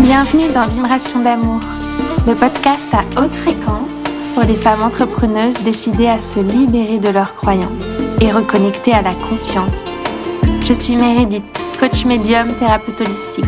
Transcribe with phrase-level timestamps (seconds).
[0.00, 1.60] Bienvenue dans Vibration d'amour,
[2.26, 3.62] le podcast à haute fréquence
[4.34, 7.86] pour les femmes entrepreneuses décidées à se libérer de leurs croyances
[8.20, 9.84] et reconnecter à la confiance.
[10.66, 11.44] Je suis Meredith,
[11.78, 13.44] coach médium thérapeute holistique.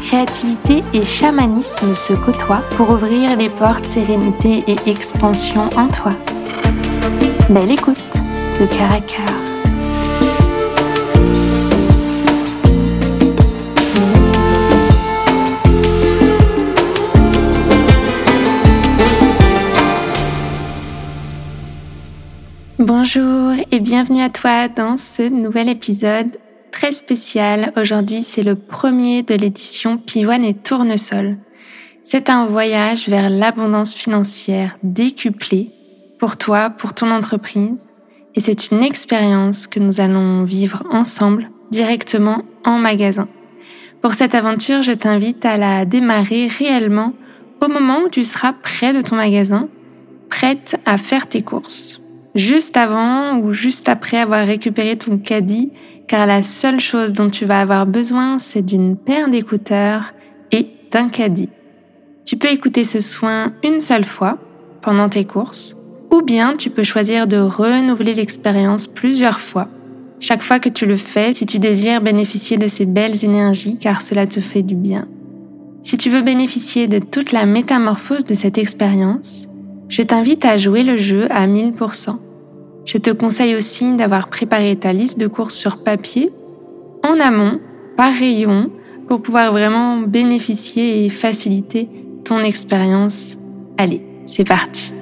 [0.00, 6.12] Créativité et chamanisme se côtoient pour ouvrir les portes sérénité et expansion en toi.
[7.48, 8.04] Belle écoute,
[8.60, 9.24] de cœur à cœur.
[22.80, 26.38] Bonjour et bienvenue à toi dans ce nouvel épisode
[26.74, 27.72] très spécial.
[27.76, 31.36] Aujourd'hui, c'est le premier de l'édition Pivoine et Tournesol.
[32.02, 35.70] C'est un voyage vers l'abondance financière décuplée
[36.18, 37.86] pour toi, pour ton entreprise.
[38.34, 43.28] Et c'est une expérience que nous allons vivre ensemble directement en magasin.
[44.02, 47.12] Pour cette aventure, je t'invite à la démarrer réellement
[47.62, 49.68] au moment où tu seras près de ton magasin,
[50.28, 52.00] prête à faire tes courses
[52.34, 55.70] juste avant ou juste après avoir récupéré ton caddie,
[56.06, 60.12] car la seule chose dont tu vas avoir besoin, c'est d'une paire d'écouteurs
[60.52, 61.48] et d'un caddie.
[62.24, 64.38] Tu peux écouter ce soin une seule fois
[64.82, 65.76] pendant tes courses,
[66.10, 69.68] ou bien tu peux choisir de renouveler l'expérience plusieurs fois.
[70.20, 74.00] Chaque fois que tu le fais, si tu désires bénéficier de ces belles énergies, car
[74.00, 75.06] cela te fait du bien.
[75.82, 79.46] Si tu veux bénéficier de toute la métamorphose de cette expérience,
[79.88, 82.16] je t'invite à jouer le jeu à 1000%.
[82.84, 86.32] Je te conseille aussi d'avoir préparé ta liste de courses sur papier,
[87.02, 87.60] en amont,
[87.96, 88.70] par rayon,
[89.08, 91.88] pour pouvoir vraiment bénéficier et faciliter
[92.24, 93.36] ton expérience.
[93.78, 94.92] Allez, c'est parti.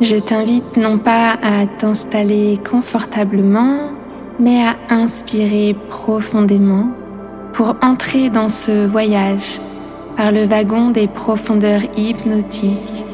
[0.00, 3.92] Je t'invite non pas à t'installer confortablement,
[4.38, 6.90] mais à inspirer profondément
[7.56, 9.62] pour entrer dans ce voyage
[10.18, 13.04] par le wagon des profondeurs hypnotiques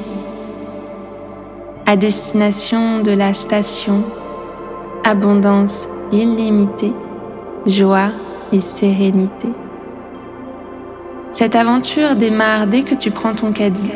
[1.87, 4.03] à destination de la station
[5.05, 6.93] Abondance illimitée,
[7.67, 8.11] joie
[8.51, 9.49] et sérénité.
[11.33, 13.93] Cette aventure démarre dès que tu prends ton caddie.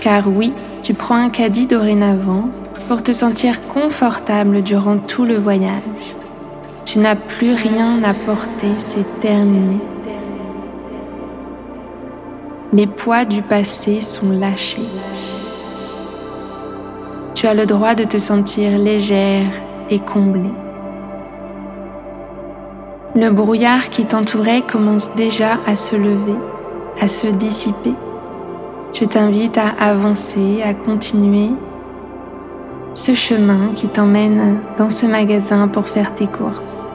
[0.00, 2.48] Car oui, tu prends un caddie dorénavant
[2.88, 6.16] pour te sentir confortable durant tout le voyage.
[6.96, 9.80] Tu n'as plus rien à porter, c'est terminé.
[12.72, 14.88] Les poids du passé sont lâchés.
[17.34, 19.44] Tu as le droit de te sentir légère
[19.90, 20.54] et comblée.
[23.14, 26.38] Le brouillard qui t'entourait commence déjà à se lever,
[26.98, 27.92] à se dissiper.
[28.94, 31.50] Je t'invite à avancer, à continuer
[32.94, 36.85] ce chemin qui t'emmène dans ce magasin pour faire tes courses.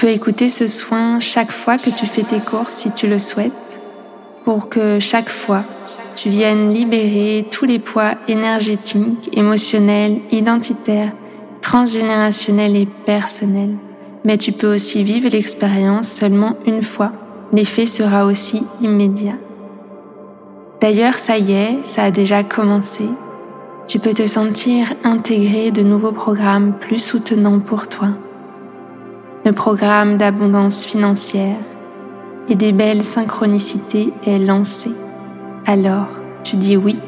[0.00, 3.52] Peux écouter ce soin chaque fois que tu fais tes courses si tu le souhaites,
[4.44, 5.64] pour que chaque fois
[6.16, 11.12] tu viennes libérer tous les poids énergétiques, émotionnels, identitaires,
[11.60, 13.76] transgénérationnels et personnels
[14.24, 17.12] mais tu peux aussi vivre l'expérience seulement une fois.
[17.52, 19.38] L'effet sera aussi immédiat.
[20.80, 23.04] D'ailleurs, ça y est, ça a déjà commencé.
[23.86, 28.08] Tu peux te sentir intégré de nouveaux programmes plus soutenants pour toi.
[29.42, 31.56] Le programme d'abondance financière
[32.50, 34.90] et des belles synchronicités est lancé.
[35.64, 36.08] Alors,
[36.44, 37.00] tu dis oui?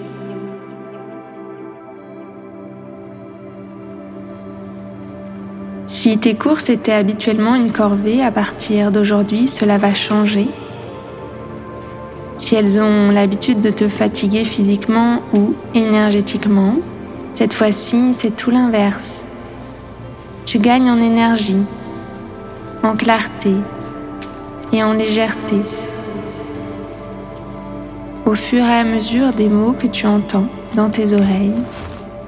[5.86, 10.48] Si tes courses étaient habituellement une corvée, à partir d'aujourd'hui, cela va changer.
[12.38, 16.76] Si elles ont l'habitude de te fatiguer physiquement ou énergétiquement,
[17.34, 19.22] cette fois-ci, c'est tout l'inverse.
[20.46, 21.62] Tu gagnes en énergie,
[22.82, 23.54] en clarté
[24.72, 25.56] et en légèreté
[28.26, 31.54] au fur et à mesure des mots que tu entends dans tes oreilles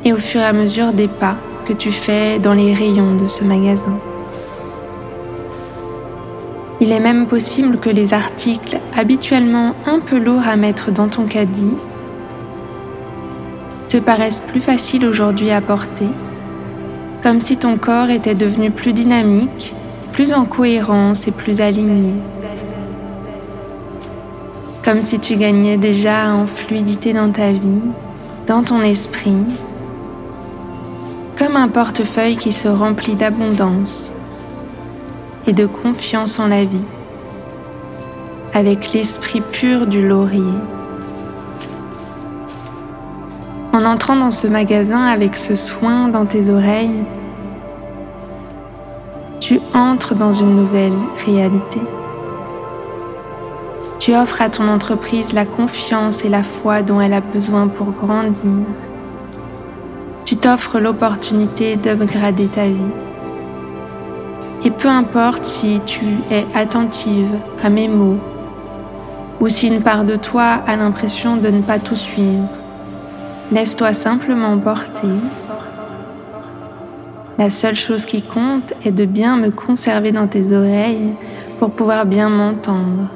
[0.05, 1.37] et au fur et à mesure des pas
[1.67, 3.99] que tu fais dans les rayons de ce magasin.
[6.81, 11.25] Il est même possible que les articles habituellement un peu lourds à mettre dans ton
[11.25, 11.75] caddie
[13.89, 16.09] te paraissent plus faciles aujourd'hui à porter,
[17.23, 19.75] comme si ton corps était devenu plus dynamique
[20.15, 22.15] plus en cohérence et plus aligné.
[24.85, 27.83] Comme si tu gagnais déjà en fluidité dans ta vie,
[28.47, 29.45] dans ton esprit,
[31.37, 34.13] comme un portefeuille qui se remplit d'abondance
[35.49, 36.87] et de confiance en la vie,
[38.53, 40.55] avec l'esprit pur du laurier.
[43.73, 47.05] En entrant dans ce magasin avec ce soin dans tes oreilles,
[49.47, 50.95] tu entres dans une nouvelle
[51.27, 51.79] réalité.
[53.99, 57.91] Tu offres à ton entreprise la confiance et la foi dont elle a besoin pour
[57.91, 58.65] grandir.
[60.25, 62.95] Tu t'offres l'opportunité d'upgrader ta vie.
[64.65, 67.29] Et peu importe si tu es attentive
[67.63, 68.21] à mes mots
[69.43, 72.49] ou si une part de toi a l'impression de ne pas tout suivre,
[73.53, 75.19] laisse-toi simplement porter.
[77.37, 81.15] La seule chose qui compte est de bien me conserver dans tes oreilles
[81.59, 83.09] pour pouvoir bien m'entendre.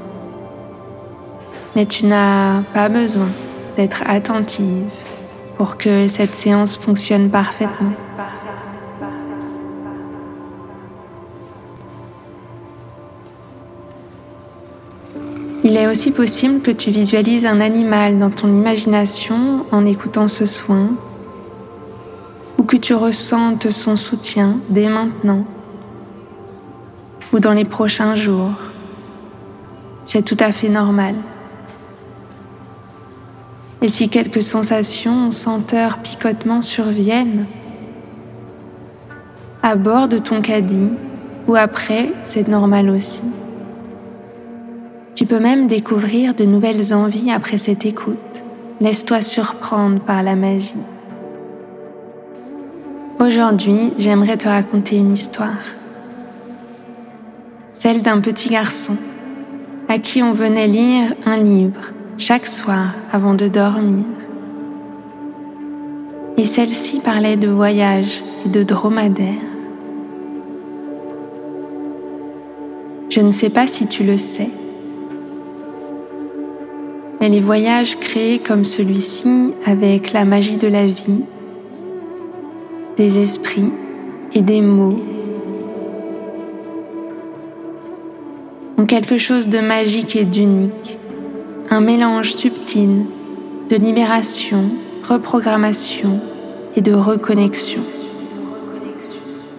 [1.76, 3.28] Mais tu n'as pas besoin
[3.76, 4.90] d'être attentive
[5.56, 7.92] pour que cette séance fonctionne parfaitement.
[15.62, 20.46] Il est aussi possible que tu visualises un animal dans ton imagination en écoutant ce
[20.46, 20.90] soin,
[22.58, 25.44] ou que tu ressentes son soutien dès maintenant,
[27.32, 28.52] ou dans les prochains jours.
[30.04, 31.14] C'est tout à fait normal.
[33.80, 37.46] Et si quelques sensations, senteurs, picotements surviennent,
[39.62, 40.90] à bord de ton caddie
[41.46, 43.22] ou après, c'est normal aussi.
[45.14, 48.16] Tu peux même découvrir de nouvelles envies après cette écoute.
[48.80, 50.74] Laisse-toi surprendre par la magie.
[53.20, 55.58] Aujourd'hui, j'aimerais te raconter une histoire.
[57.72, 58.94] Celle d'un petit garçon
[59.88, 64.04] à qui on venait lire un livre chaque soir avant de dormir.
[66.36, 69.34] Et celle-ci parlait de voyage et de dromadaire.
[73.10, 74.50] Je ne sais pas si tu le sais,
[77.20, 81.24] mais les voyages créés comme celui-ci avec la magie de la vie,
[82.98, 83.72] des esprits
[84.34, 84.98] et des mots
[88.76, 90.98] ont quelque chose de magique et d'unique
[91.70, 93.06] un mélange subtil
[93.70, 94.70] de libération,
[95.08, 96.20] reprogrammation
[96.74, 97.82] et de reconnexion.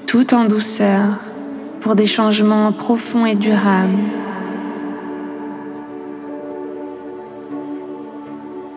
[0.05, 1.19] Tout en douceur
[1.79, 4.03] pour des changements profonds et durables.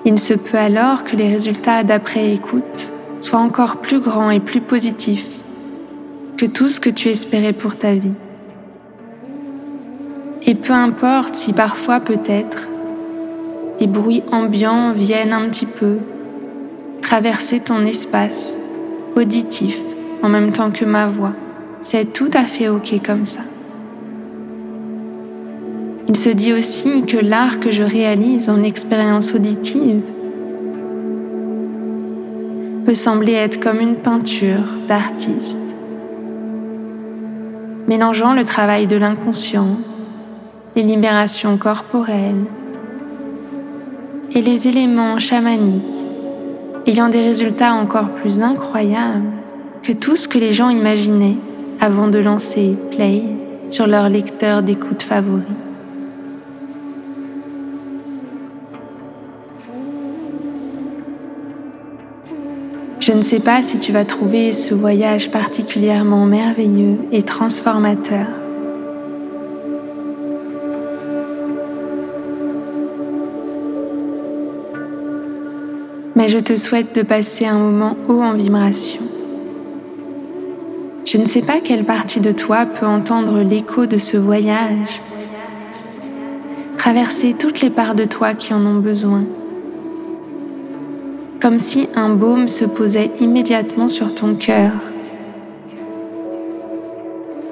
[0.04, 2.92] Il se peut alors que les résultats d'après-écoute
[3.24, 5.42] soient encore plus grands et plus positifs
[6.36, 8.14] que tout ce que tu espérais pour ta vie.
[10.44, 12.68] Et peu importe si parfois peut-être
[13.78, 15.98] les bruits ambiants viennent un petit peu
[17.00, 18.56] traverser ton espace
[19.16, 19.80] auditif
[20.22, 21.34] en même temps que ma voix.
[21.80, 23.40] C'est tout à fait ok comme ça.
[26.08, 30.02] Il se dit aussi que l'art que je réalise en expérience auditive
[32.84, 35.58] peut sembler être comme une peinture d'artiste,
[37.88, 39.78] mélangeant le travail de l'inconscient,
[40.74, 42.44] les libérations corporelles,
[44.34, 45.82] et les éléments chamaniques,
[46.86, 49.30] ayant des résultats encore plus incroyables
[49.82, 51.36] que tout ce que les gens imaginaient
[51.80, 53.22] avant de lancer Play
[53.68, 55.42] sur leur lecteur d'écoute favori.
[63.02, 68.26] Je ne sais pas si tu vas trouver ce voyage particulièrement merveilleux et transformateur.
[76.14, 79.00] mais je te souhaite de passer un moment haut en vibration.
[81.04, 85.02] Je ne sais pas quelle partie de toi peut entendre l'écho de ce voyage,
[86.76, 89.24] traverser toutes les parts de toi qui en ont besoin,
[91.42, 94.70] comme si un baume se posait immédiatement sur ton cœur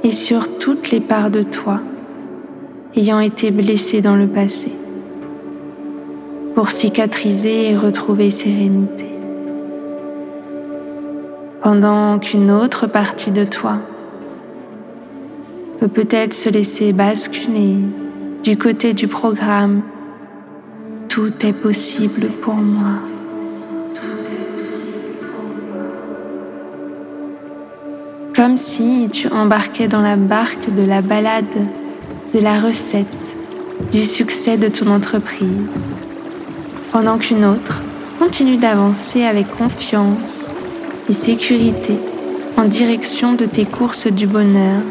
[0.04, 1.80] et sur toutes les parts de toi
[2.94, 4.70] ayant été blessées dans le passé
[6.54, 9.06] pour cicatriser et retrouver sérénité.
[11.61, 13.78] Pendant qu'une autre partie de toi
[15.80, 17.78] peut peut-être se laisser basculer
[18.44, 19.82] du côté du programme
[21.09, 23.10] Tout est possible pour moi.
[28.57, 31.45] Si tu embarquais dans la barque de la balade,
[32.33, 33.07] de la recette,
[33.92, 35.49] du succès de ton entreprise,
[36.92, 37.83] pendant qu'une autre
[38.19, 40.49] continue d'avancer avec confiance
[41.09, 41.99] et sécurité
[42.57, 44.83] en direction de tes courses du bonheur.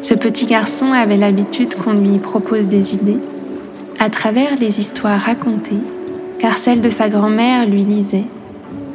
[0.00, 3.20] Ce petit garçon avait l'habitude qu'on lui propose des idées
[3.98, 5.82] à travers les histoires racontées,
[6.38, 8.26] car celle de sa grand-mère lui lisait,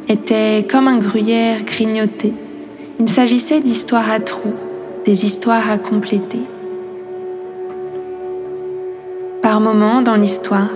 [0.08, 2.32] était comme un gruyère grignoté.
[2.98, 4.54] Il s'agissait d'histoires à trous,
[5.04, 6.40] des histoires à compléter.
[9.42, 10.72] Par moments dans l'histoire,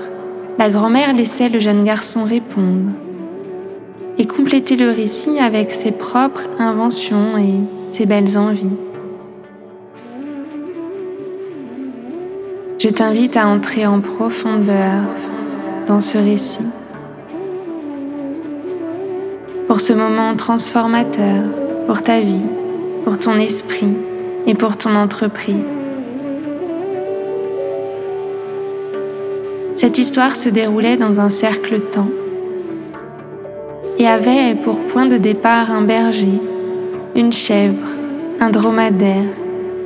[0.59, 2.93] la grand-mère laissait le jeune garçon répondre
[4.19, 7.55] et compléter le récit avec ses propres inventions et
[7.89, 8.69] ses belles envies.
[12.79, 15.05] Je t'invite à entrer en profondeur
[15.87, 16.67] dans ce récit.
[19.73, 21.45] Pour ce moment transformateur,
[21.87, 22.45] pour ta vie,
[23.07, 23.89] pour ton esprit
[24.47, 25.57] et pour ton entreprise.
[29.75, 32.11] Cette histoire se déroulait dans un cercle-temps
[33.99, 36.39] et avait pour point de départ un berger,
[37.17, 37.89] une chèvre,
[38.41, 39.25] un dromadaire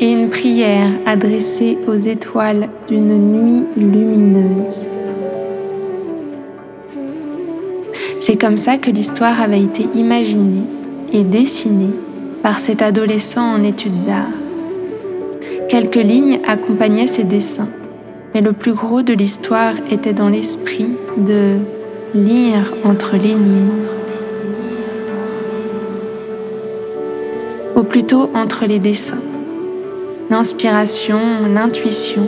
[0.01, 4.85] et une prière adressée aux étoiles d'une nuit lumineuse.
[8.27, 10.65] C'est comme ça que l'histoire avait été imaginée
[11.13, 11.95] et dessinée
[12.43, 14.27] par cet adolescent en études d'art.
[15.69, 17.69] Quelques lignes accompagnaient ces dessins,
[18.35, 21.53] mais le plus gros de l'histoire était dans l'esprit de
[22.17, 23.85] lire entre les lignes,
[27.77, 29.23] ou plutôt entre les dessins.
[30.31, 31.21] L'inspiration,
[31.55, 32.27] l'intuition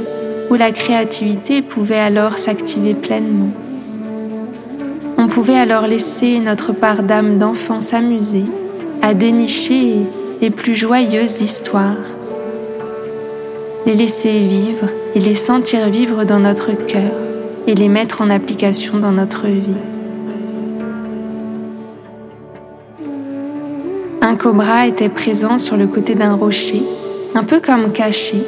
[0.49, 3.51] ou la créativité pouvaient alors s'activer pleinement.
[5.21, 8.45] On pouvait alors laisser notre part d'âme d'enfant s'amuser
[9.03, 9.97] à dénicher
[10.41, 11.97] les plus joyeuses histoires,
[13.85, 17.11] les laisser vivre et les sentir vivre dans notre cœur
[17.67, 19.77] et les mettre en application dans notre vie.
[24.23, 26.83] Un cobra était présent sur le côté d'un rocher
[27.35, 28.43] un peu comme caché.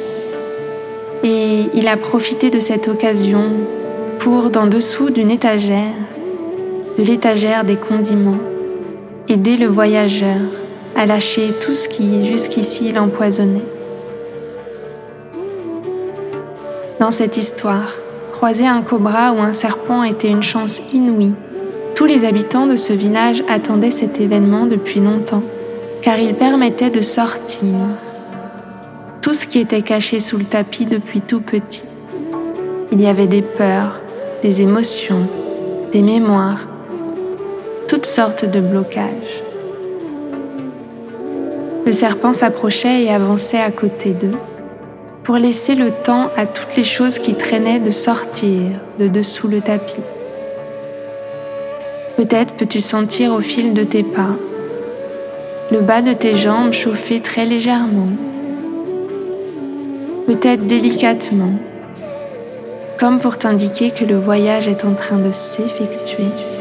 [1.23, 3.51] Et il a profité de cette occasion
[4.19, 5.93] pour, d'en dessous d'une étagère,
[6.97, 8.39] de l'étagère des condiments,
[9.27, 10.39] aider le voyageur
[10.95, 13.65] à lâcher tout ce qui jusqu'ici l'empoisonnait.
[16.99, 17.93] Dans cette histoire,
[18.31, 21.33] croiser un cobra ou un serpent était une chance inouïe.
[21.95, 25.43] Tous les habitants de ce village attendaient cet événement depuis longtemps,
[26.01, 27.79] car il permettait de sortir,
[29.21, 31.83] tout ce qui était caché sous le tapis depuis tout petit.
[32.91, 34.01] Il y avait des peurs,
[34.41, 35.27] des émotions,
[35.91, 36.67] des mémoires,
[37.91, 39.43] toutes sortes de blocages.
[41.85, 44.37] Le serpent s'approchait et avançait à côté d'eux
[45.25, 48.61] pour laisser le temps à toutes les choses qui traînaient de sortir
[48.97, 49.99] de dessous le tapis.
[52.15, 54.37] Peut-être peux-tu sentir au fil de tes pas
[55.69, 58.07] le bas de tes jambes chauffer très légèrement
[60.27, 61.55] peut-être délicatement,
[62.97, 66.60] comme pour t'indiquer que le voyage est en train de s'effectuer.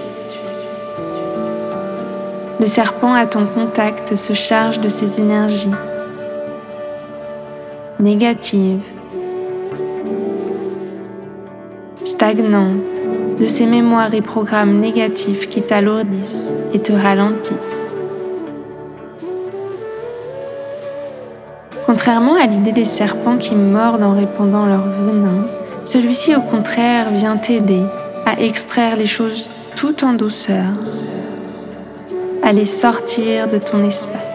[2.60, 5.70] Le serpent à ton contact se charge de ses énergies.
[7.98, 8.82] Négatives,
[12.04, 13.00] stagnantes,
[13.40, 17.90] de ses mémoires et programmes négatifs qui t'alourdissent et te ralentissent.
[21.86, 25.46] Contrairement à l'idée des serpents qui mordent en répandant leur venin,
[25.82, 27.80] celui-ci au contraire vient t'aider
[28.26, 30.66] à extraire les choses tout en douceur,
[32.50, 34.34] à les sortir de ton espace.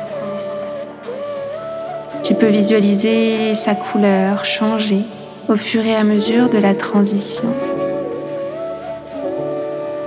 [2.23, 5.03] Tu peux visualiser sa couleur changer
[5.49, 7.43] au fur et à mesure de la transition.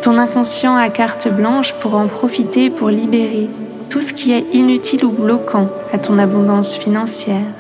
[0.01, 3.51] Ton inconscient à carte blanche pour en profiter pour libérer
[3.91, 7.53] tout ce qui est inutile ou bloquant à ton abondance financière,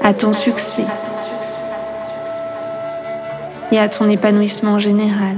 [0.00, 0.86] à ton succès
[3.70, 5.36] et à ton épanouissement général,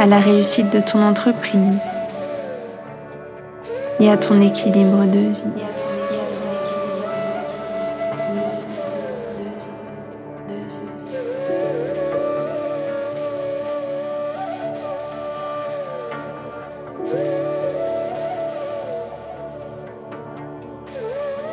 [0.00, 1.78] à la réussite de ton entreprise
[4.00, 5.34] et à ton équilibre de vie.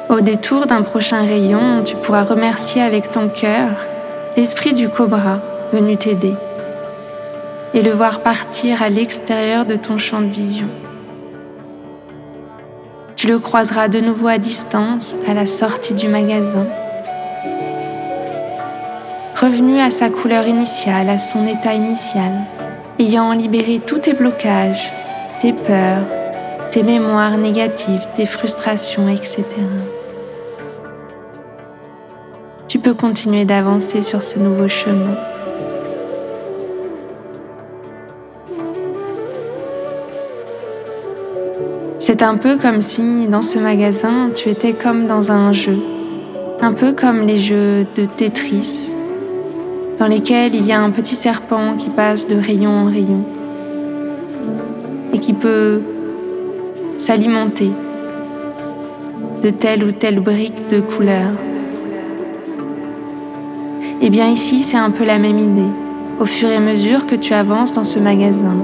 [0.09, 3.71] Au détour d'un prochain rayon, tu pourras remercier avec ton cœur
[4.37, 5.41] l'esprit du cobra
[5.73, 6.33] venu t'aider
[7.77, 10.67] et le voir partir à l'extérieur de ton champ de vision.
[13.15, 16.65] Tu le croiseras de nouveau à distance à la sortie du magasin.
[19.39, 22.31] Revenu à sa couleur initiale, à son état initial,
[22.97, 24.91] ayant libéré tous tes blocages,
[25.39, 26.07] tes peurs,
[26.71, 29.43] tes mémoires négatives, tes frustrations, etc.
[32.67, 35.15] Tu peux continuer d'avancer sur ce nouveau chemin.
[42.09, 45.77] C'est un peu comme si dans ce magasin, tu étais comme dans un jeu,
[46.61, 48.95] un peu comme les jeux de Tetris,
[49.99, 53.25] dans lesquels il y a un petit serpent qui passe de rayon en rayon
[55.11, 55.81] et qui peut
[56.95, 57.71] s'alimenter
[59.43, 61.31] de telle ou telle brique de couleur.
[63.99, 65.73] Eh bien ici, c'est un peu la même idée,
[66.21, 68.55] au fur et à mesure que tu avances dans ce magasin.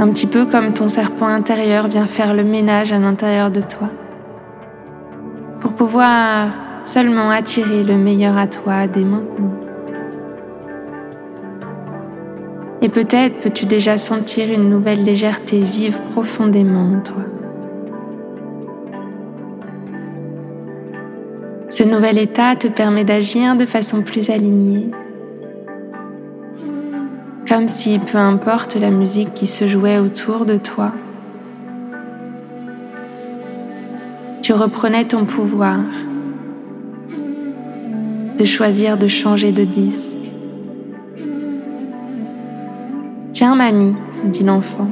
[0.00, 3.90] Un petit peu comme ton serpent intérieur vient faire le ménage à l'intérieur de toi,
[5.60, 6.54] pour pouvoir
[6.84, 9.50] seulement attirer le meilleur à toi dès maintenant.
[12.80, 17.22] Et peut-être peux-tu déjà sentir une nouvelle légèreté vivre profondément en toi.
[21.68, 24.90] Ce nouvel état te permet d'agir de façon plus alignée,
[27.50, 30.92] comme si peu importe la musique qui se jouait autour de toi,
[34.40, 35.80] tu reprenais ton pouvoir
[38.38, 40.16] de choisir de changer de disque
[43.32, 44.88] Tiens, mamie, dit l'enfant,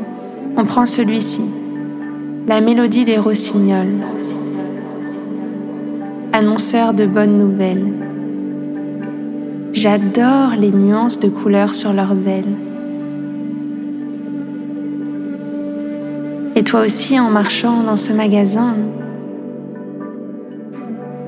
[0.57, 1.43] on prend celui-ci,
[2.49, 4.01] la mélodie des rossignols,
[6.33, 7.98] annonceur de bonnes nouvelles.
[9.81, 12.57] J'adore les nuances de couleurs sur leurs ailes.
[16.57, 18.75] Et toi aussi, en marchant dans ce magasin,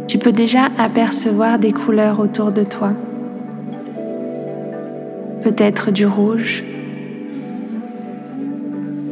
[0.09, 2.92] tu peux déjà apercevoir des couleurs autour de toi.
[5.44, 6.64] Peut-être du rouge,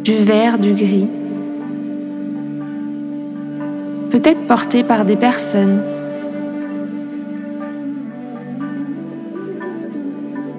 [0.02, 1.08] du vert, du gris.
[4.10, 5.80] Peut-être porté par des personnes.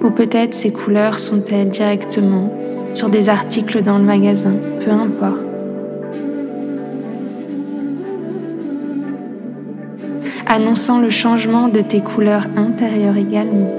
[0.02, 2.52] Ou peut-être ces couleurs sont-elles directement
[2.94, 5.38] sur des articles dans le magasin, peu importe.
[10.46, 13.70] Annonçant le changement de tes couleurs intérieures également.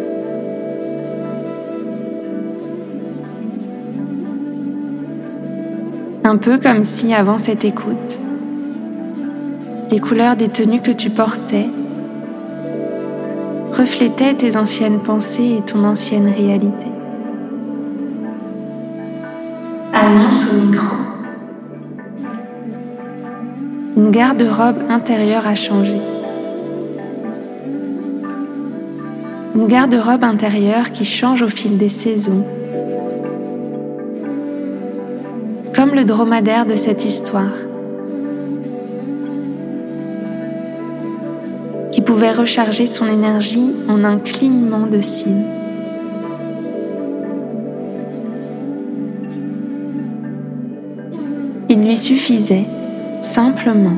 [6.23, 8.19] Un peu comme si avant cette écoute,
[9.89, 11.67] les couleurs des tenues que tu portais
[13.81, 16.85] reflétaient tes anciennes pensées et ton ancienne réalité.
[19.91, 20.95] Annonce au micro.
[23.97, 25.99] Une garde-robe intérieure a changé.
[29.55, 32.45] Une garde-robe intérieure qui change au fil des saisons
[35.73, 37.53] comme le dromadaire de cette histoire,
[41.91, 45.45] qui pouvait recharger son énergie en un clignement de cils.
[51.69, 52.65] Il lui suffisait
[53.21, 53.97] simplement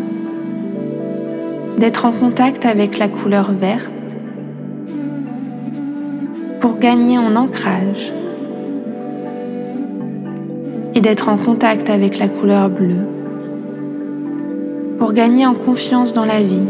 [1.78, 3.92] d'être en contact avec la couleur verte
[6.60, 8.14] pour gagner en ancrage
[10.96, 13.08] et d'être en contact avec la couleur bleue
[15.00, 16.68] pour gagner en confiance dans la vie.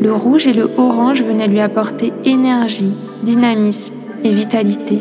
[0.00, 5.00] Le rouge et le orange venaient lui apporter énergie, dynamisme et vitalité.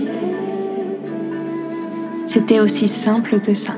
[2.25, 3.73] C'était aussi simple que ça.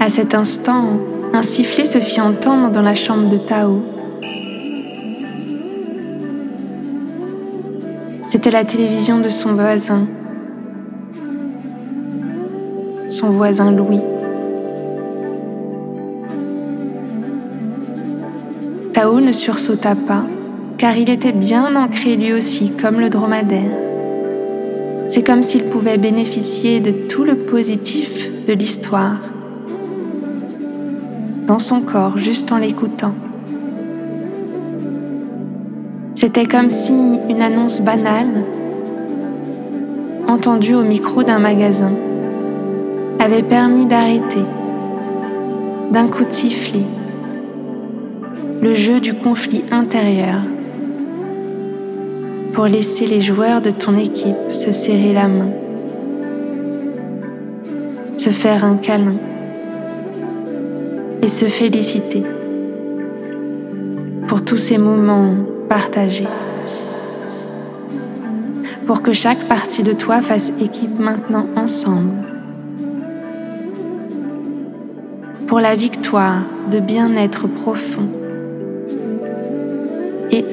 [0.00, 0.98] À cet instant,
[1.32, 3.82] un sifflet se fit entendre dans la chambre de Tao.
[8.26, 10.06] C'était la télévision de son voisin
[13.10, 14.00] son voisin Louis.
[19.00, 20.24] Tao ne sursauta pas,
[20.76, 23.72] car il était bien ancré lui aussi comme le dromadaire.
[25.08, 29.20] C'est comme s'il pouvait bénéficier de tout le positif de l'histoire
[31.46, 33.14] dans son corps juste en l'écoutant.
[36.14, 36.92] C'était comme si
[37.30, 38.44] une annonce banale,
[40.28, 41.94] entendue au micro d'un magasin,
[43.18, 44.44] avait permis d'arrêter,
[45.90, 46.84] d'un coup de sifflet,
[48.62, 50.42] le jeu du conflit intérieur
[52.52, 55.50] pour laisser les joueurs de ton équipe se serrer la main,
[58.18, 59.16] se faire un câlin
[61.22, 62.22] et se féliciter
[64.28, 65.36] pour tous ces moments
[65.70, 66.28] partagés,
[68.86, 72.12] pour que chaque partie de toi fasse équipe maintenant ensemble,
[75.46, 78.19] pour la victoire de bien-être profond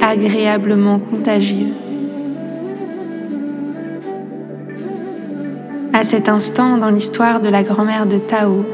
[0.08, 1.74] agréablement contagieux.
[5.93, 8.65] À cet instant dans l'histoire de la grand-mère de Tao,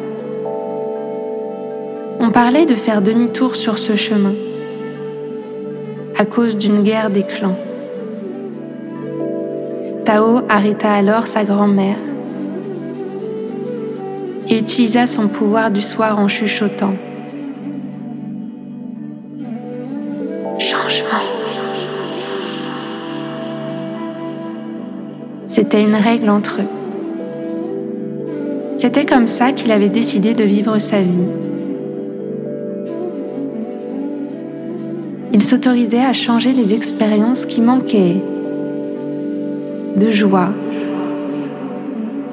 [2.20, 4.34] on parlait de faire demi-tour sur ce chemin
[6.18, 7.58] à cause d'une guerre des clans.
[10.06, 11.98] Tao arrêta alors sa grand-mère
[14.50, 16.96] et utilisa son pouvoir du soir en chuchotant.
[25.56, 26.68] C'était une règle entre eux.
[28.76, 31.30] C'était comme ça qu'il avait décidé de vivre sa vie.
[35.32, 38.20] Il s'autorisait à changer les expériences qui manquaient
[39.96, 40.56] de joie,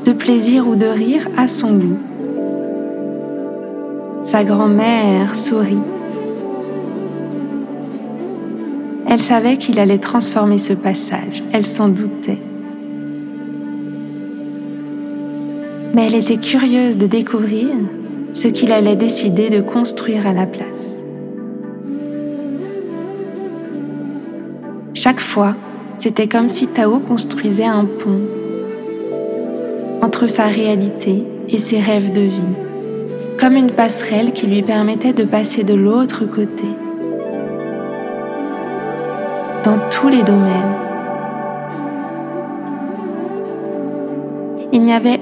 [0.07, 1.99] de plaisir ou de rire à son goût.
[4.23, 5.77] Sa grand-mère sourit.
[9.07, 12.39] Elle savait qu'il allait transformer ce passage, elle s'en doutait.
[16.03, 17.67] Elle était curieuse de découvrir
[18.33, 20.97] ce qu'il allait décider de construire à la place.
[24.95, 25.55] Chaque fois,
[25.97, 28.23] c'était comme si Tao construisait un pont
[30.01, 32.57] entre sa réalité et ses rêves de vie,
[33.39, 36.65] comme une passerelle qui lui permettait de passer de l'autre côté,
[39.65, 40.80] dans tous les domaines.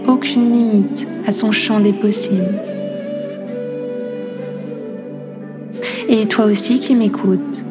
[0.09, 2.61] Aucune limite à son champ des possibles.
[6.09, 7.63] Et toi aussi qui m'écoutes,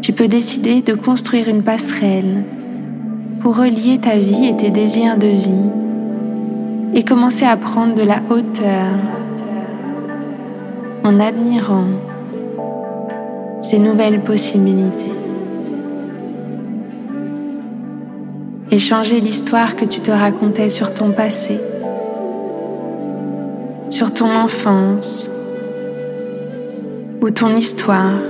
[0.00, 2.44] tu peux décider de construire une passerelle
[3.40, 5.70] pour relier ta vie et tes désirs de vie
[6.94, 8.88] et commencer à prendre de la hauteur
[11.04, 11.88] en admirant
[13.60, 15.25] ces nouvelles possibilités.
[18.76, 21.58] Et changer l'histoire que tu te racontais sur ton passé,
[23.88, 25.30] sur ton enfance
[27.22, 28.20] ou ton histoire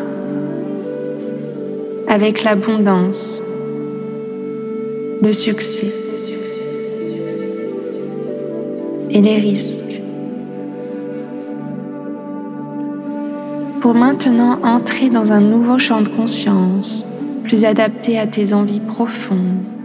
[2.07, 3.43] avec l'abondance,
[5.21, 5.93] le succès
[9.11, 10.01] et les risques.
[13.81, 17.05] Pour maintenant entrer dans un nouveau champ de conscience,
[17.43, 19.76] plus adapté à tes envies profondes.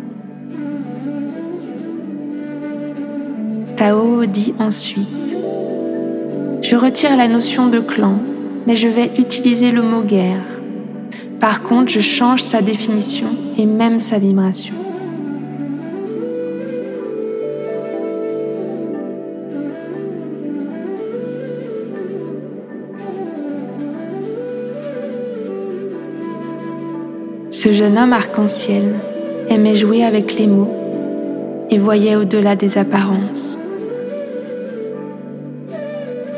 [3.82, 5.08] Tao dit ensuite,
[6.62, 8.20] je retire la notion de clan,
[8.68, 10.44] mais je vais utiliser le mot guerre.
[11.40, 14.76] Par contre, je change sa définition et même sa vibration.
[27.50, 28.94] Ce jeune homme arc-en-ciel
[29.50, 30.70] aimait jouer avec les mots
[31.72, 33.58] et voyait au-delà des apparences.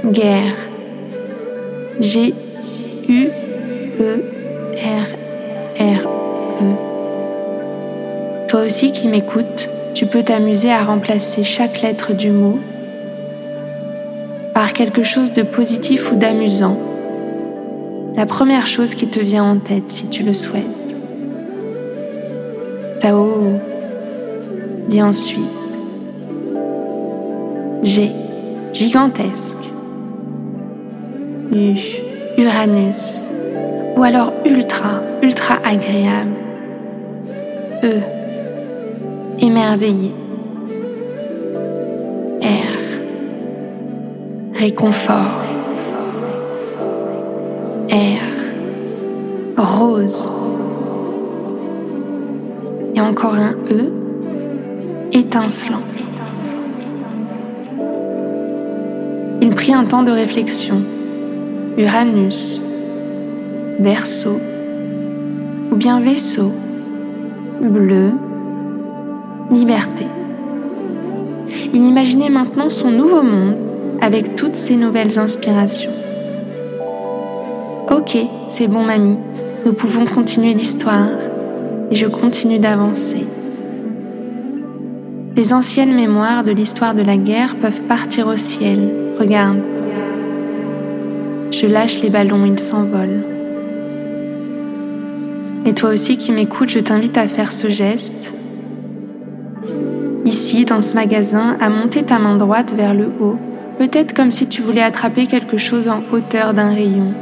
[0.06, 0.56] Guerre.
[2.02, 3.32] G-U-E
[4.76, 6.06] R-R-E.
[8.50, 12.60] Toi aussi qui m'écoutes, tu peux t'amuser à remplacer chaque lettre du mot
[14.54, 16.78] par quelque chose de positif ou d'amusant.
[18.18, 20.66] La première chose qui te vient en tête si tu le souhaites.
[23.00, 23.54] Tao
[24.90, 25.40] dit ensuite
[27.84, 28.12] G,
[28.74, 29.73] gigantesque.
[32.38, 33.24] Uranus
[33.96, 36.32] ou alors ultra, ultra agréable.
[37.84, 38.00] E,
[39.40, 40.14] émerveillé.
[42.42, 42.48] R,
[44.56, 45.42] réconfort.
[47.92, 48.22] R,
[49.58, 50.32] rose.
[52.96, 53.92] Et encore un E,
[55.12, 55.78] étincelant.
[59.42, 60.82] Il prit un temps de réflexion.
[61.78, 62.62] Uranus,
[63.80, 64.40] verso
[65.72, 66.52] ou bien vaisseau,
[67.62, 68.12] bleu,
[69.52, 70.06] liberté.
[71.74, 73.56] Il imaginait maintenant son nouveau monde
[74.02, 75.92] avec toutes ses nouvelles inspirations.
[77.90, 79.18] Ok, c'est bon mamie,
[79.66, 81.10] Nous pouvons continuer l'histoire
[81.90, 83.26] et je continue d'avancer.
[85.36, 88.80] Les anciennes mémoires de l'histoire de la guerre peuvent partir au ciel.
[89.20, 89.73] Regarde.
[91.64, 93.24] Je lâche les ballons, ils s'envolent.
[95.66, 98.34] Et toi aussi qui m'écoutes, je t'invite à faire ce geste.
[100.26, 103.38] Ici, dans ce magasin, à monter ta main droite vers le haut,
[103.78, 107.14] peut-être comme si tu voulais attraper quelque chose en hauteur d'un rayon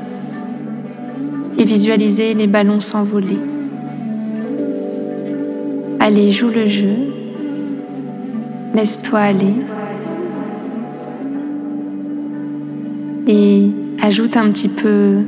[1.60, 3.38] et visualiser les ballons s'envoler.
[5.99, 6.95] Allez, joue le jeu.
[8.73, 9.54] Laisse-toi aller.
[13.27, 13.69] Et
[14.01, 15.19] ajoute un petit peu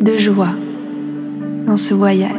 [0.00, 0.54] de joie
[1.66, 2.30] dans ce voyage.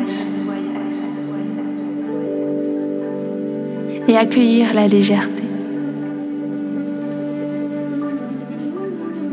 [4.08, 5.44] Et accueillir la légèreté.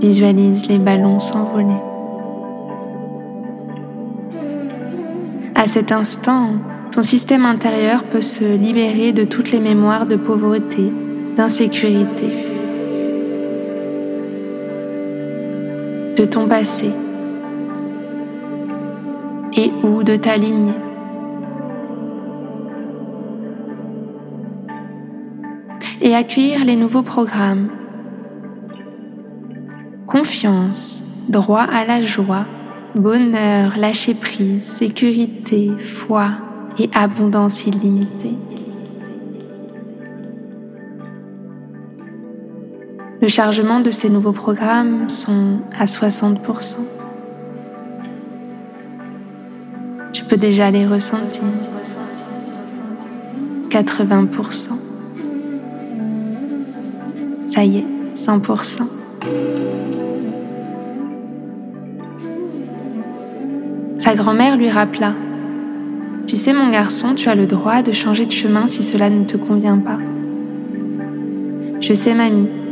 [0.01, 1.81] Visualise les ballons s'envoler.
[5.55, 6.51] À cet instant,
[6.93, 10.93] ton système intérieur peut se libérer de toutes les mémoires de pauvreté,
[11.37, 12.46] d'insécurité,
[16.17, 16.91] de ton passé
[19.57, 20.73] et ou de ta lignée.
[26.01, 27.69] Et accueillir les nouveaux programmes.
[30.07, 32.47] Confiance, droit à la joie,
[32.95, 36.29] bonheur, lâcher prise, sécurité, foi
[36.79, 38.39] et abondance illimitée.
[43.27, 46.77] Le chargement de ces nouveaux programmes sont à 60%.
[50.13, 51.43] Tu peux déjà les ressentir.
[53.69, 54.69] 80%.
[57.49, 58.83] Ça y est, 100%.
[63.99, 65.15] Sa grand-mère lui rappela.
[66.29, 69.25] Tu sais mon garçon, tu as le droit de changer de chemin si cela ne
[69.25, 69.99] te convient pas.
[71.81, 72.66] Je sais mamie.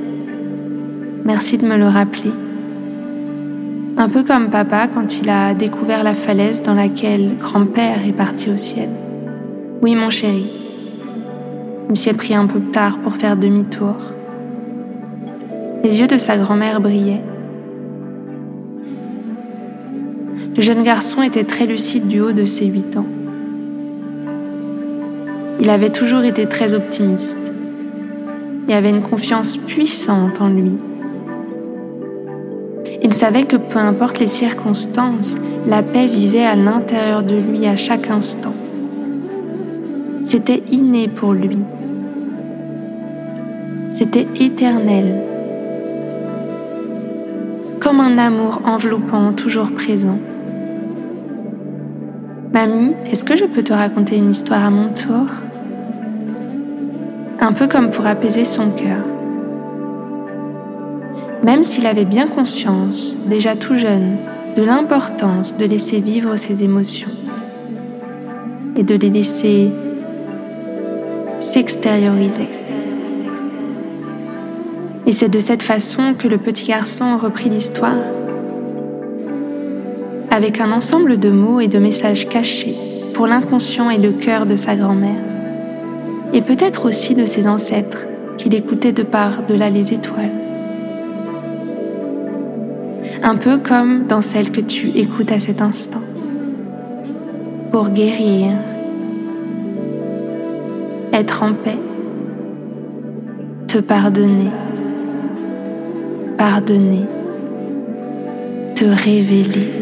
[1.27, 2.33] Merci de me le rappeler.
[3.97, 8.51] Un peu comme papa quand il a découvert la falaise dans laquelle grand-père est parti
[8.51, 8.91] au ciel.
[9.81, 10.47] Oui, mon chéri.
[11.89, 13.97] Il s'y est pris un peu tard pour faire demi-tour.
[15.83, 17.23] Les yeux de sa grand-mère brillaient.
[20.55, 23.07] Le jeune garçon était très lucide du haut de ses huit ans.
[25.59, 27.51] Il avait toujours été très optimiste
[28.69, 30.77] et avait une confiance puissante en lui
[33.05, 35.35] il savait que peu importe les circonstances,
[35.67, 38.55] la paix vivait à l'intérieur de lui à chaque instant.
[40.25, 41.59] C'était inné pour lui.
[43.91, 45.23] C'était éternel.
[47.79, 50.19] Comme un amour enveloppant toujours présent.
[52.55, 55.27] Mamie, est-ce que je peux te raconter une histoire à mon tour?
[57.39, 59.14] Un peu comme pour apaiser son cœur.
[61.45, 64.17] Même s'il avait bien conscience, déjà tout jeune,
[64.57, 67.11] de l'importance de laisser vivre ses émotions
[68.77, 69.71] et de les laisser
[71.41, 72.49] s'extérioriser.
[75.07, 77.99] Et c'est de cette façon que le petit garçon reprit l'histoire,
[80.31, 82.77] avec un ensemble de mots et de messages cachés
[83.13, 85.23] pour l'inconscient et le cœur de sa grand-mère,
[86.33, 88.07] et peut-être aussi de ses ancêtres
[88.39, 90.44] qu'il écoutait de par delà les étoiles
[93.25, 96.03] un peu comme dans celle que tu écoutes à cet instant.
[97.73, 98.53] Pour guérir,
[101.11, 101.79] être en paix,
[103.67, 104.51] te pardonner,
[106.37, 107.07] pardonner,
[108.75, 109.73] te révéler.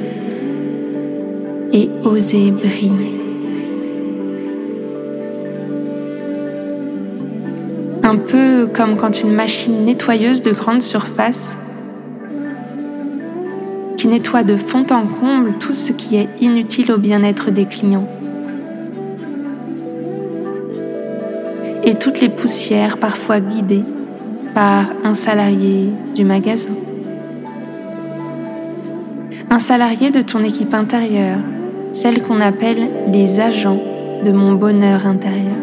[1.75, 3.19] Et oser briller.
[8.03, 11.57] Un peu comme quand une machine nettoyeuse de grande surface
[14.03, 18.09] qui nettoie de fond en comble tout ce qui est inutile au bien-être des clients.
[21.85, 23.85] Et toutes les poussières parfois guidées
[24.57, 26.75] par un salarié du magasin.
[29.51, 31.39] Un salarié de ton équipe intérieure,
[31.93, 33.81] celle qu'on appelle les agents
[34.25, 35.63] de mon bonheur intérieur.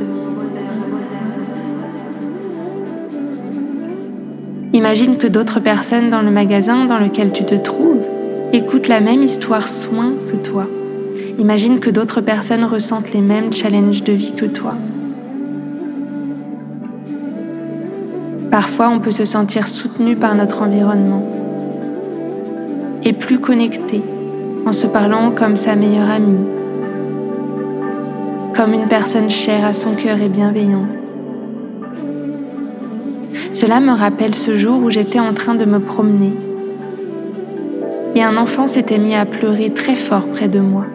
[4.71, 8.07] Imagine que d'autres personnes dans le magasin dans lequel tu te trouves
[8.51, 10.65] Écoute la même histoire soin que toi.
[11.37, 14.73] Imagine que d'autres personnes ressentent les mêmes challenges de vie que toi.
[18.49, 21.23] Parfois, on peut se sentir soutenu par notre environnement
[23.03, 24.01] et plus connecté
[24.65, 26.47] en se parlant comme sa meilleure amie,
[28.55, 30.89] comme une personne chère à son cœur et bienveillante.
[33.53, 36.33] Cela me rappelle ce jour où j'étais en train de me promener
[38.15, 40.85] et un enfant s'était mis à pleurer très fort près de moi.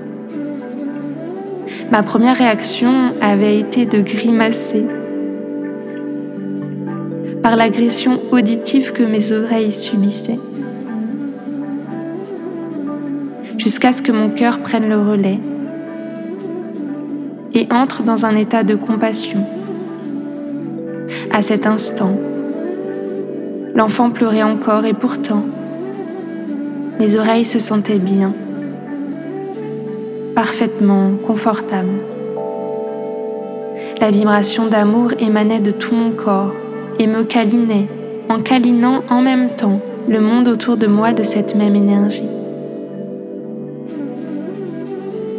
[1.90, 4.84] Ma première réaction avait été de grimacer
[7.42, 10.40] par l'agression auditive que mes oreilles subissaient.
[13.58, 15.38] Jusqu'à ce que mon cœur prenne le relais
[17.54, 19.46] et entre dans un état de compassion.
[21.30, 22.18] À cet instant,
[23.74, 25.44] l'enfant pleurait encore et pourtant,
[26.98, 28.32] mes oreilles se sentaient bien,
[30.34, 32.00] parfaitement confortables.
[34.00, 36.52] La vibration d'amour émanait de tout mon corps
[36.98, 37.88] et me câlinait
[38.28, 42.28] en câlinant en même temps le monde autour de moi de cette même énergie.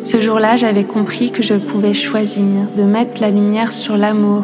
[0.04, 4.44] Ce jour-là, j'avais compris que je pouvais choisir de mettre la lumière sur l'amour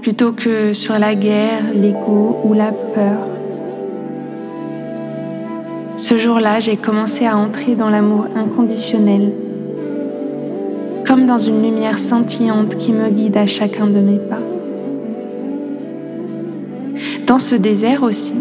[0.00, 3.31] plutôt que sur la guerre, l'ego ou la peur.
[6.02, 9.30] Ce jour-là, j'ai commencé à entrer dans l'amour inconditionnel,
[11.06, 14.40] comme dans une lumière scintillante qui me guide à chacun de mes pas.
[17.24, 18.34] Dans ce désert aussi,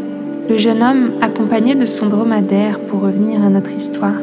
[0.50, 4.19] le jeune homme, accompagné de son dromadaire pour revenir à notre histoire,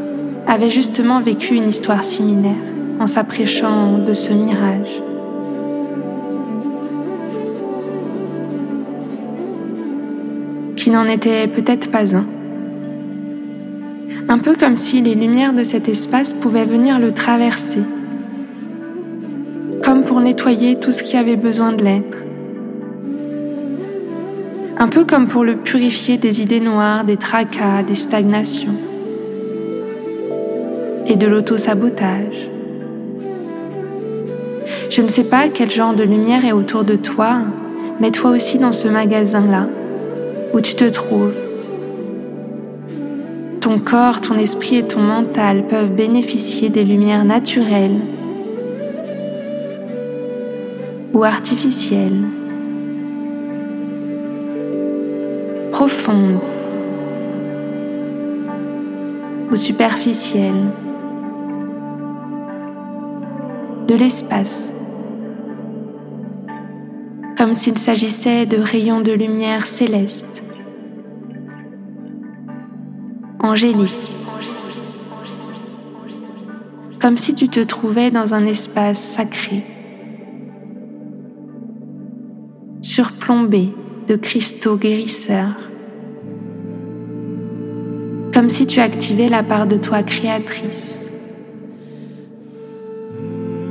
[0.48, 2.56] avait justement vécu une histoire similaire
[2.98, 5.00] en s'approchant de ce mirage.
[10.74, 12.24] Qui n'en était peut-être pas un.
[14.28, 17.82] Un peu comme si les lumières de cet espace pouvaient venir le traverser,
[19.82, 22.18] comme pour nettoyer tout ce qui avait besoin de l'être
[24.80, 28.74] un peu comme pour le purifier des idées noires, des tracas, des stagnations
[31.06, 32.48] et de l'auto-sabotage.
[34.88, 37.40] Je ne sais pas quel genre de lumière est autour de toi,
[38.00, 39.66] mais toi aussi dans ce magasin-là,
[40.54, 41.47] où tu te trouves.
[43.60, 48.00] Ton corps, ton esprit et ton mental peuvent bénéficier des lumières naturelles
[51.12, 52.22] ou artificielles
[55.78, 56.40] profonde
[59.48, 60.64] ou superficielle
[63.86, 64.72] de l'espace,
[67.36, 70.37] comme s'il s'agissait de rayons de lumière céleste,
[73.58, 74.16] angélique,
[77.00, 79.64] comme si tu te trouvais dans un espace sacré,
[82.82, 83.70] surplombé
[84.06, 85.56] de cristaux guérisseurs
[88.32, 91.08] comme si tu activais la part de toi créatrice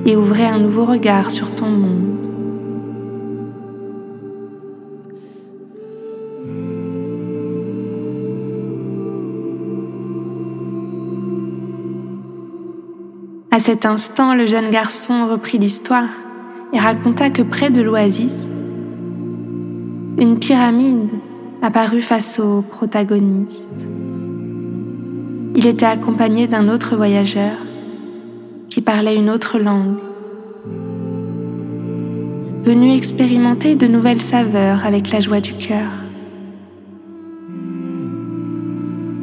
[0.05, 2.26] et ouvrais un nouveau regard sur ton monde.
[13.57, 16.09] À cet instant, le jeune garçon reprit l'histoire
[16.73, 18.49] et raconta que près de l'oasis,
[20.19, 21.09] une pyramide
[21.63, 23.67] apparut face au protagoniste.
[25.55, 27.53] Il était accompagné d'un autre voyageur
[28.69, 29.97] qui parlait une autre langue,
[32.63, 35.89] venu expérimenter de nouvelles saveurs avec la joie du cœur.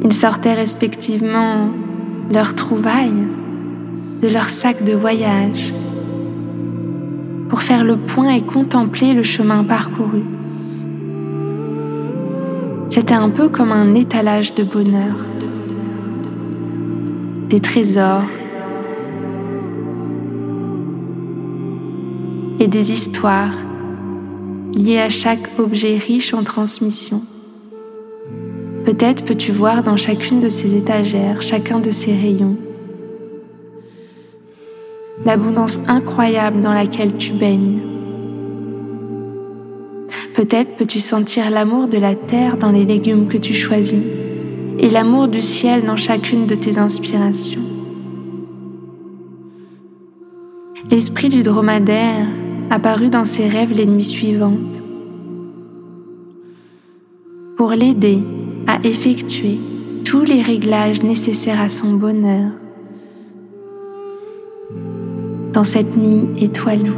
[0.03, 1.69] Ils sortaient respectivement
[2.29, 3.23] leurs trouvailles
[4.25, 5.71] de leur sac de voyage
[7.49, 10.23] pour faire le point et contempler le chemin parcouru.
[12.89, 15.15] C'était un peu comme un étalage de bonheur
[17.49, 18.23] des trésors
[22.59, 23.53] et des histoires
[24.73, 27.21] liées à chaque objet riche en transmission.
[28.85, 32.57] Peut-être peux-tu voir dans chacune de ces étagères, chacun de ces rayons,
[35.25, 37.79] l'abondance incroyable dans laquelle tu baignes.
[40.35, 44.03] Peut-être peux-tu sentir l'amour de la terre dans les légumes que tu choisis
[44.77, 47.61] et l'amour du ciel dans chacune de tes inspirations.
[50.91, 52.27] L'esprit du dromadaire
[52.69, 54.83] apparut dans ses rêves les nuits suivantes
[57.57, 58.19] pour l'aider
[58.67, 59.57] à effectuer
[60.03, 62.51] tous les réglages nécessaires à son bonheur
[65.55, 66.91] dans cette nuit étoilée.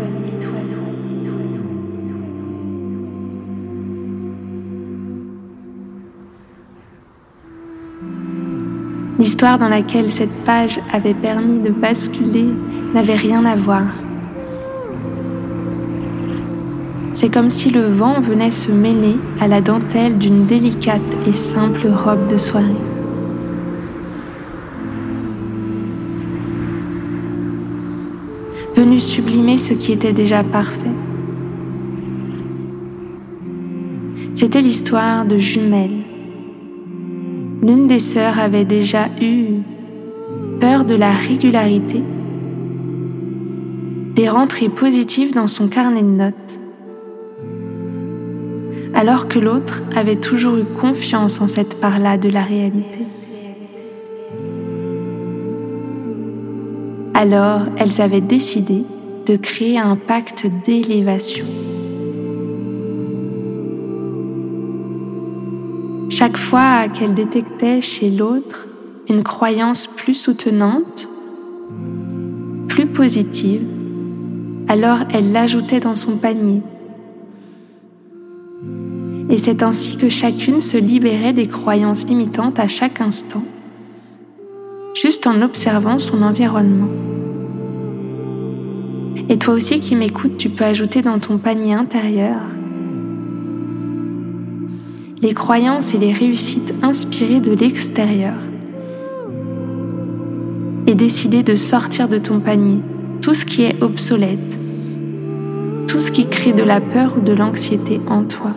[9.20, 12.48] L'histoire dans laquelle cette page avait permis de basculer
[12.96, 13.84] n'avait rien à voir.
[17.14, 21.88] C'est comme si le vent venait se mêler à la dentelle d'une délicate et simple
[21.88, 22.97] robe de soirée.
[29.18, 30.96] Sublimer ce qui était déjà parfait.
[34.36, 36.04] C'était l'histoire de jumelles.
[37.64, 39.64] L'une des sœurs avait déjà eu
[40.62, 42.04] peur de la régularité,
[44.14, 46.60] des rentrées positives dans son carnet de notes,
[48.94, 53.08] alors que l'autre avait toujours eu confiance en cette part-là de la réalité.
[57.16, 58.86] Alors elles avaient décidé
[59.28, 61.46] de créer un pacte d'élévation.
[66.10, 68.68] Chaque fois qu'elle détectait chez l'autre
[69.10, 71.10] une croyance plus soutenante,
[72.70, 73.64] plus positive,
[74.70, 76.62] alors elle l'ajoutait dans son panier.
[79.30, 83.44] Et c'est ainsi que chacune se libérait des croyances limitantes à chaque instant,
[84.96, 87.17] juste en observant son environnement.
[89.30, 92.38] Et toi aussi qui m'écoutes, tu peux ajouter dans ton panier intérieur
[95.22, 98.36] les croyances et les réussites inspirées de l'extérieur.
[100.86, 102.80] Et décider de sortir de ton panier
[103.22, 104.58] tout ce qui est obsolète,
[105.88, 108.54] tout ce qui crée de la peur ou de l'anxiété en toi.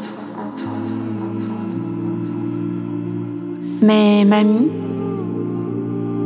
[3.82, 4.68] Mais mamie,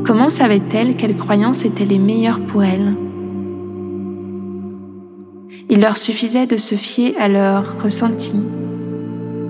[0.04, 2.94] comment savait-elle quelles croyances étaient les meilleures pour elle?
[5.70, 8.40] Il leur suffisait de se fier à leurs ressentis,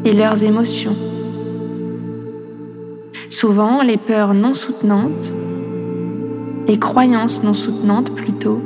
[0.05, 0.97] et leurs émotions.
[3.31, 5.33] Souvent, les peurs non soutenantes,
[6.69, 8.61] les croyances non soutenantes plutôt,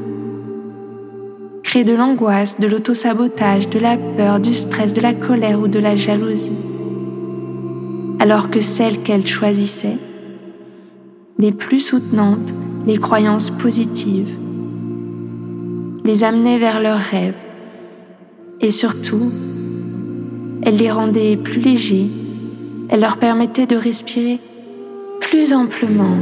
[1.62, 5.78] créent de l'angoisse, de l'autosabotage, de la peur, du stress, de la colère ou de
[5.78, 6.56] la jalousie.
[8.20, 9.98] Alors que celles qu'elles choisissaient,
[11.38, 12.52] les plus soutenantes,
[12.86, 14.34] les croyances positives,
[16.08, 17.34] les amenaient vers leurs rêves
[18.62, 19.30] et surtout
[20.62, 22.08] elle les rendait plus légers,
[22.88, 24.40] elle leur permettait de respirer
[25.20, 26.16] plus amplement.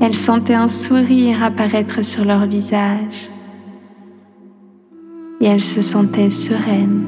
[0.00, 3.28] Elle sentait un sourire apparaître sur leur visage
[5.42, 7.04] et elle se sentait sereine.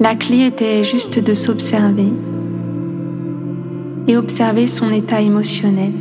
[0.00, 2.12] La clé était juste de s'observer
[4.08, 5.92] et observer son état émotionnel.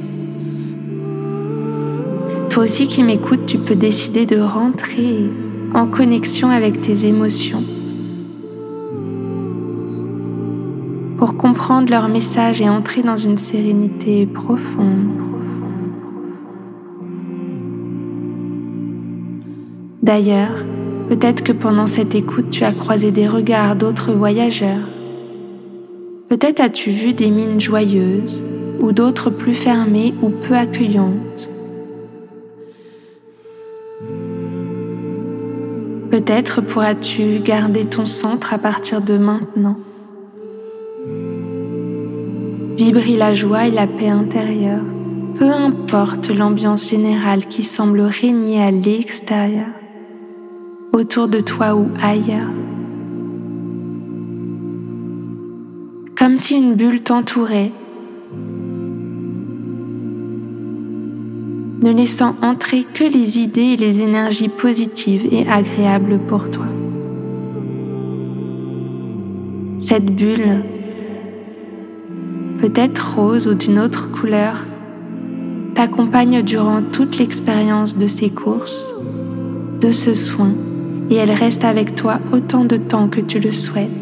[2.49, 5.29] Toi aussi qui m'écoutes, tu peux décider de rentrer
[5.73, 7.63] en connexion avec tes émotions
[11.17, 15.21] pour comprendre leur message et entrer dans une sérénité profonde.
[20.01, 20.55] D'ailleurs,
[21.09, 24.87] peut-être que pendant cette écoute, tu as croisé des regards d'autres voyageurs.
[26.31, 28.41] Peut-être as-tu vu des mines joyeuses
[28.79, 31.49] ou d'autres plus fermées ou peu accueillantes.
[36.09, 39.75] Peut-être pourras-tu garder ton centre à partir de maintenant.
[42.77, 44.85] Vibrer la joie et la paix intérieure,
[45.37, 49.67] peu importe l'ambiance générale qui semble régner à l'extérieur,
[50.93, 52.60] autour de toi ou ailleurs.
[56.31, 57.73] Comme si une bulle t'entourait
[61.81, 66.67] ne laissant entrer que les idées et les énergies positives et agréables pour toi.
[69.79, 70.63] Cette bulle,
[72.61, 74.55] peut-être rose ou d'une autre couleur,
[75.75, 78.95] t'accompagne durant toute l'expérience de ces courses,
[79.81, 80.53] de ce soin,
[81.09, 84.00] et elle reste avec toi autant de temps que tu le souhaites,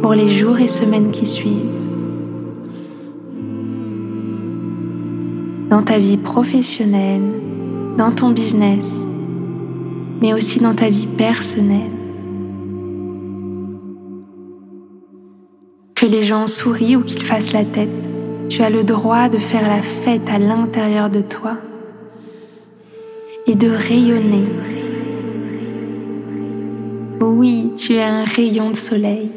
[0.00, 1.80] pour les jours et semaines qui suivent.
[5.70, 7.22] dans ta vie professionnelle,
[7.96, 8.90] dans ton business,
[10.20, 11.92] mais aussi dans ta vie personnelle.
[15.94, 17.88] Que les gens sourient ou qu'ils fassent la tête,
[18.48, 21.56] tu as le droit de faire la fête à l'intérieur de toi
[23.46, 24.44] et de rayonner.
[27.20, 29.30] Oui, tu es un rayon de soleil.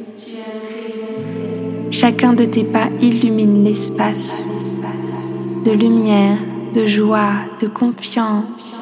[2.04, 4.44] Chacun de tes pas illumine l'espace
[5.64, 6.38] de lumière,
[6.74, 7.32] de joie,
[7.62, 8.78] de confiance.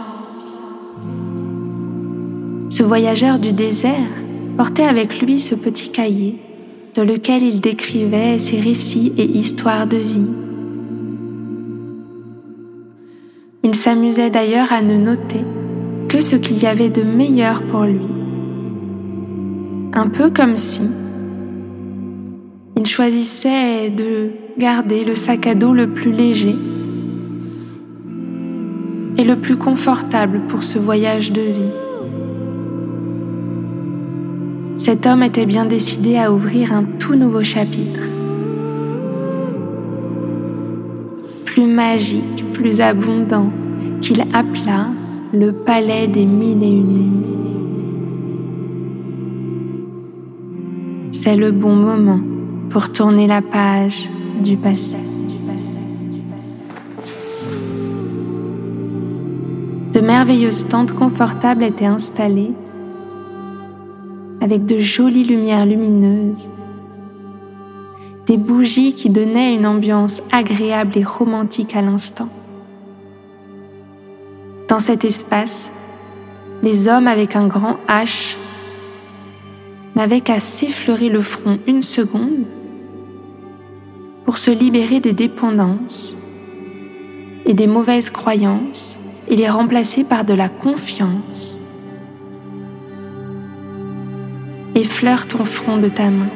[2.69, 4.09] Ce voyageur du désert
[4.57, 6.39] portait avec lui ce petit cahier
[6.95, 10.25] dans lequel il décrivait ses récits et histoires de vie.
[13.61, 15.45] Il s'amusait d'ailleurs à ne noter
[16.09, 18.01] que ce qu'il y avait de meilleur pour lui.
[19.93, 20.81] Un peu comme si
[22.81, 26.55] il choisissait de garder le sac à dos le plus léger
[29.19, 31.73] et le plus confortable pour ce voyage de vie.
[34.77, 37.99] Cet homme était bien décidé à ouvrir un tout nouveau chapitre.
[41.45, 43.51] Plus magique, plus abondant,
[44.01, 44.87] qu'il appela
[45.33, 47.21] le palais des mille et une.
[51.11, 52.30] C'est le bon moment
[52.71, 54.09] pour tourner la page
[54.41, 54.97] du passé.
[59.93, 62.53] De merveilleuses tentes confortables étaient installées
[64.39, 66.49] avec de jolies lumières lumineuses,
[68.25, 72.29] des bougies qui donnaient une ambiance agréable et romantique à l'instant.
[74.69, 75.69] Dans cet espace,
[76.63, 78.37] les hommes avec un grand H
[79.95, 82.45] n'avaient qu'à s'effleurer le front une seconde
[84.25, 86.15] pour se libérer des dépendances
[87.45, 88.97] et des mauvaises croyances
[89.27, 91.59] et les remplacer par de la confiance.
[94.75, 96.29] Effleure ton front de ta main.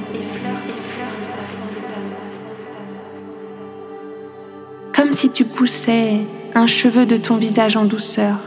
[4.94, 6.26] Comme si tu poussais
[6.56, 8.38] un cheveu de ton visage en douceur.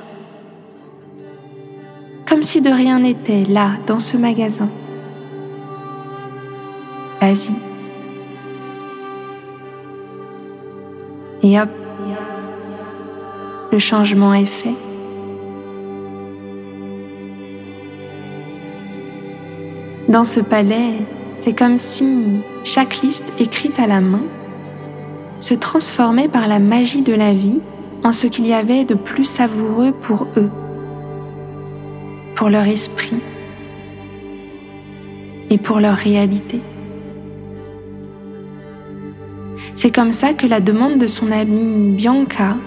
[2.27, 4.71] Comme si de rien n'était là, dans ce magasin.
[7.21, 7.68] Vas-y.
[11.43, 11.69] Et hop,
[13.71, 14.75] le changement est fait.
[20.09, 20.95] Dans ce palais,
[21.37, 24.23] c'est comme si chaque liste écrite à la main
[25.39, 27.61] se transformait par la magie de la vie
[28.05, 30.51] en ce qu'il y avait de plus savoureux pour eux,
[32.35, 33.19] pour leur esprit
[35.51, 36.61] et pour leur réalité.
[39.89, 42.59] C'est comme ça que la demande de son amie Bianca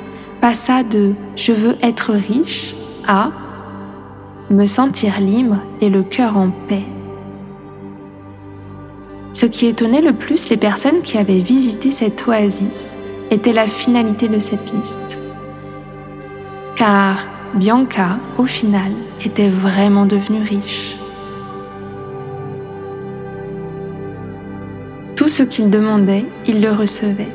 [0.42, 2.76] passa de je veux être riche
[3.08, 3.30] à
[4.50, 6.82] me sentir libre et le cœur en paix.
[9.34, 12.96] Ce qui étonnait le plus les personnes qui avaient visité cette oasis
[13.30, 15.20] était la finalité de cette liste.
[16.76, 17.20] Car
[17.54, 18.94] Bianca, au final,
[19.24, 20.98] était vraiment devenue riche.
[25.42, 27.34] Ce qu'il demandait, il le recevait.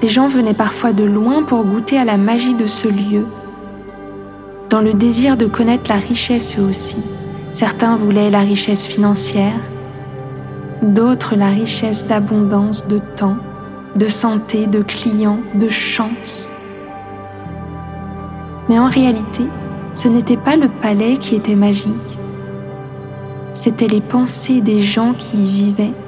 [0.00, 3.26] Les gens venaient parfois de loin pour goûter à la magie de ce lieu,
[4.70, 6.96] dans le désir de connaître la richesse eux aussi.
[7.50, 9.60] Certains voulaient la richesse financière,
[10.80, 13.36] d'autres la richesse d'abondance de temps,
[13.94, 16.50] de santé, de clients, de chance.
[18.70, 19.44] Mais en réalité,
[19.92, 22.18] ce n'était pas le palais qui était magique,
[23.52, 26.03] c'étaient les pensées des gens qui y vivaient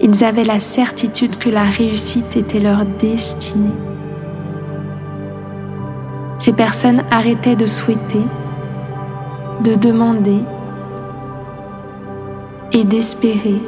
[0.00, 3.70] ils avaient la certitude que la réussite était leur destinée.
[6.38, 8.22] Ces personnes arrêtaient de souhaiter,
[9.62, 10.40] de demander
[12.72, 13.60] et d'espérer.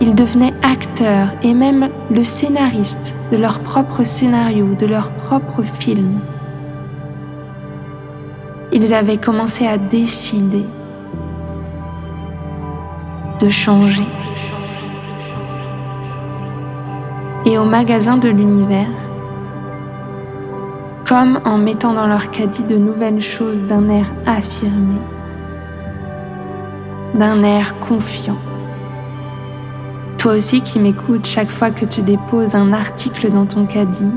[0.00, 6.20] Ils devenaient acteurs et même le scénariste de leur propre scénario, de leur propre film.
[8.72, 10.64] Ils avaient commencé à décider
[13.42, 14.06] de changer.
[17.44, 18.86] Et au magasin de l'univers,
[21.04, 24.96] comme en mettant dans leur caddie de nouvelles choses d'un air affirmé,
[27.14, 28.38] d'un air confiant.
[30.18, 34.12] Toi aussi qui m'écoutes chaque fois que tu déposes un article dans ton caddie,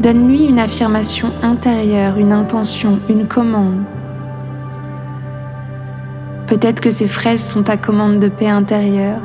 [0.00, 3.82] donne-lui une affirmation intérieure, une intention, une commande
[6.46, 9.20] Peut-être que ces fraises sont ta commande de paix intérieure.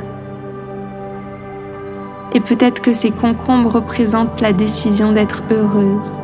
[2.34, 6.16] Et peut-être que ces concombres représentent la décision d'être heureuse.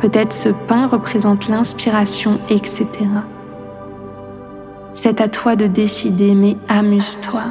[0.00, 2.86] Peut-être ce pain représente l'inspiration, etc.
[4.94, 7.42] C'est à toi de décider, mais amuse-toi.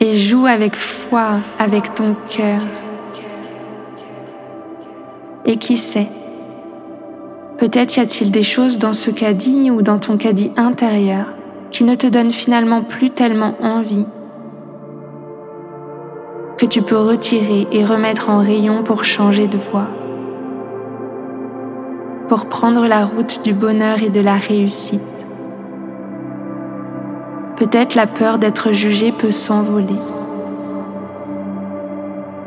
[0.00, 2.60] Et joue avec foi, avec ton cœur.
[5.44, 6.08] Et qui sait,
[7.58, 11.26] Peut-être y a-t-il des choses dans ce caddie ou dans ton caddie intérieur
[11.70, 14.06] qui ne te donnent finalement plus tellement envie.
[16.58, 19.86] que tu peux retirer et remettre en rayon pour changer de voie,
[22.26, 25.00] pour prendre la route du bonheur et de la réussite.
[27.56, 30.00] Peut-être la peur d'être jugé peut s'envoler.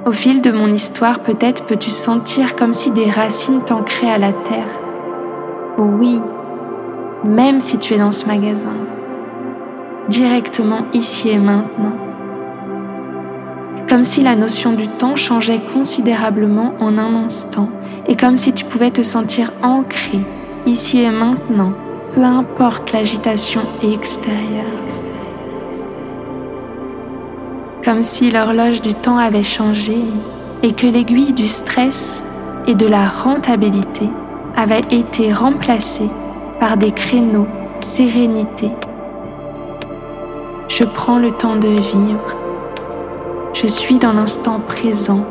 [0.06, 4.34] Au fil de mon histoire, peut-être peux-tu sentir comme si des racines t'ancraient à la
[4.34, 4.81] terre.
[5.78, 6.22] Oui,
[7.24, 8.76] même si tu es dans ce magasin,
[10.10, 11.96] directement ici et maintenant.
[13.88, 17.70] Comme si la notion du temps changeait considérablement en un instant
[18.08, 20.20] et comme si tu pouvais te sentir ancré
[20.66, 21.74] ici et maintenant,
[22.14, 24.66] peu importe l'agitation extérieure.
[27.84, 29.98] Comme si l'horloge du temps avait changé
[30.64, 32.22] et que l'aiguille du stress
[32.68, 34.10] et de la rentabilité
[34.56, 36.10] avait été remplacée
[36.60, 37.48] par des créneaux
[37.84, 38.70] sérénité.
[40.68, 42.38] Je prends le temps de vivre.
[43.54, 45.26] Je suis dans l'instant présent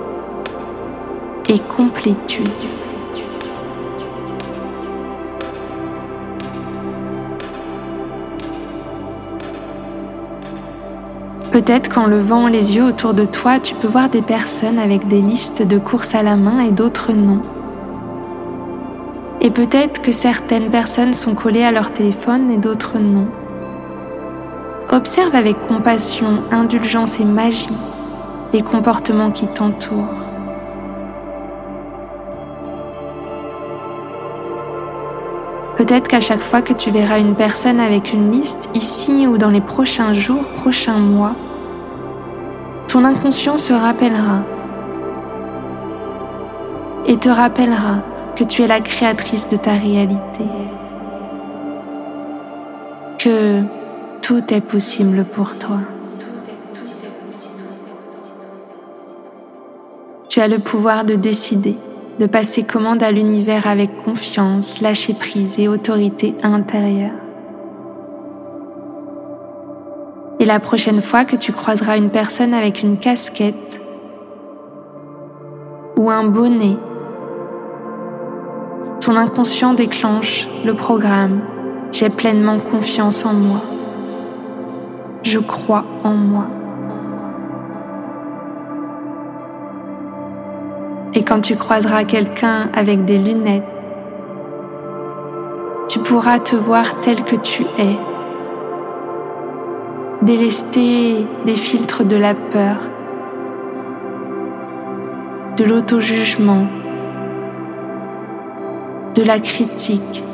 [1.49, 2.49] et complétude.
[11.51, 15.21] Peut-être qu'en levant les yeux autour de toi, tu peux voir des personnes avec des
[15.21, 17.43] listes de courses à la main et d'autres non.
[19.43, 23.27] Et peut-être que certaines personnes sont collées à leur téléphone et d'autres non.
[24.91, 27.69] Observe avec compassion, indulgence et magie
[28.53, 30.25] les comportements qui t'entourent.
[35.77, 39.49] Peut-être qu'à chaque fois que tu verras une personne avec une liste, ici ou dans
[39.49, 41.35] les prochains jours, prochains mois,
[42.89, 44.43] ton inconscient se rappellera
[47.07, 48.03] et te rappellera
[48.37, 50.45] que tu es la créatrice de ta réalité,
[53.19, 53.63] que
[54.23, 55.79] tout est possible pour toi.
[60.29, 61.77] Tu as le pouvoir de décider,
[62.19, 67.11] de passer commande à l'univers avec confiance, lâcher prise et autorité intérieure.
[70.39, 73.83] Et la prochaine fois que tu croiseras une personne avec une casquette
[75.99, 76.79] ou un bonnet
[79.01, 81.41] ton inconscient déclenche le programme.
[81.91, 83.63] J'ai pleinement confiance en moi.
[85.23, 86.47] Je crois en moi.
[91.15, 93.65] Et quand tu croiseras quelqu'un avec des lunettes,
[95.89, 97.97] tu pourras te voir tel que tu es.
[100.23, 102.77] Délester des filtres de la peur,
[105.57, 106.67] de l'auto-jugement,
[109.15, 110.25] de la critique,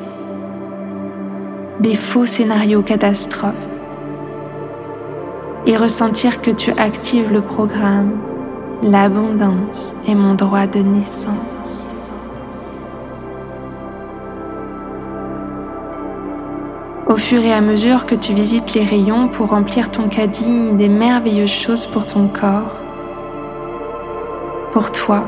[1.81, 3.55] des faux scénarios catastrophes
[5.67, 8.13] et ressentir que tu actives le programme
[8.83, 11.89] L'abondance est mon droit de naissance.
[17.09, 20.91] Au fur et à mesure que tu visites les rayons pour remplir ton caddie des
[20.91, 22.77] merveilleuses choses pour ton corps,
[24.73, 25.25] pour toi,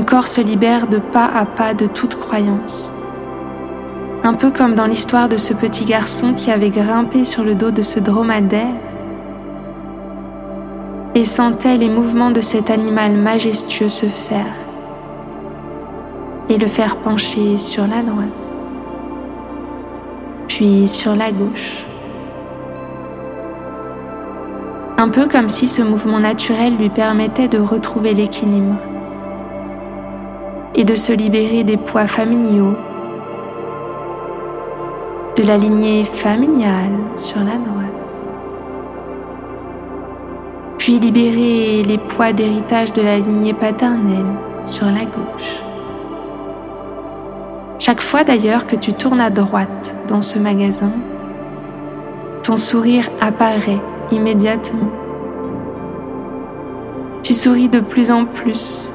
[0.00, 2.90] ton corps se libère de pas à pas de toute croyance.
[4.24, 7.70] Un peu comme dans l'histoire de ce petit garçon qui avait grimpé sur le dos
[7.70, 8.74] de ce dromadaire
[11.14, 14.54] et sentait les mouvements de cet animal majestueux se faire
[16.48, 18.28] et le faire pencher sur la droite,
[20.48, 21.84] puis sur la gauche.
[24.96, 28.76] Un peu comme si ce mouvement naturel lui permettait de retrouver l'équilibre
[30.74, 32.76] et de se libérer des poids familiaux,
[35.36, 37.86] de la lignée familiale sur la droite,
[40.78, 45.62] puis libérer les poids d'héritage de la lignée paternelle sur la gauche.
[47.78, 50.92] Chaque fois d'ailleurs que tu tournes à droite dans ce magasin,
[52.42, 54.90] ton sourire apparaît immédiatement.
[57.22, 58.90] Tu souris de plus en plus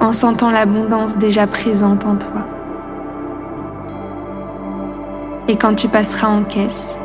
[0.00, 2.46] en sentant l'abondance déjà présente en toi.
[5.48, 6.98] Et quand tu passeras en caisse,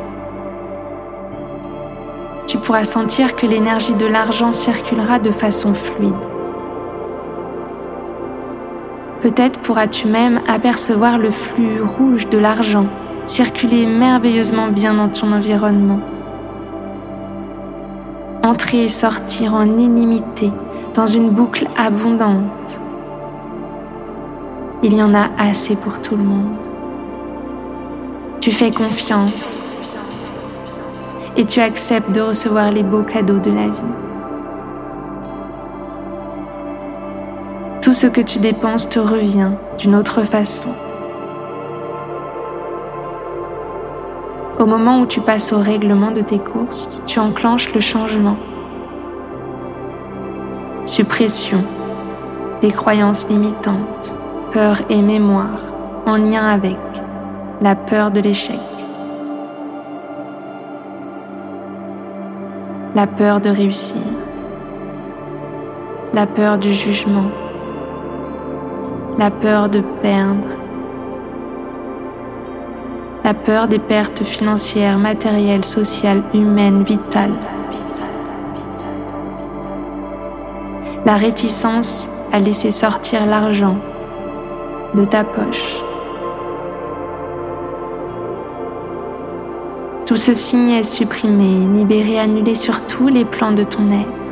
[2.46, 6.14] tu pourras sentir que l'énergie de l'argent circulera de façon fluide.
[9.20, 12.86] Peut-être pourras-tu même apercevoir le flux rouge de l'argent
[13.24, 16.00] circuler merveilleusement bien dans ton environnement.
[18.44, 20.52] Entrer et sortir en illimité
[20.94, 22.80] dans une boucle abondante
[24.86, 26.54] il y en a assez pour tout le monde.
[28.38, 29.58] Tu fais confiance
[31.36, 33.92] et tu acceptes de recevoir les beaux cadeaux de la vie.
[37.82, 40.70] Tout ce que tu dépenses te revient d'une autre façon.
[44.60, 48.36] Au moment où tu passes au règlement de tes courses, tu enclenches le changement.
[50.84, 51.64] Suppression
[52.60, 54.14] des croyances limitantes,
[54.56, 55.58] peur et mémoire
[56.06, 56.78] en lien avec
[57.60, 58.58] la peur de l'échec,
[62.94, 64.00] la peur de réussir,
[66.14, 67.30] la peur du jugement,
[69.18, 70.48] la peur de perdre,
[73.24, 77.40] la peur des pertes financières, matérielles, sociales, humaines, vitales,
[81.04, 83.76] la réticence à laisser sortir l'argent
[84.96, 85.82] de ta poche.
[90.06, 94.26] Tout ceci est supprimé, libéré, annulé sur tous les plans de ton être.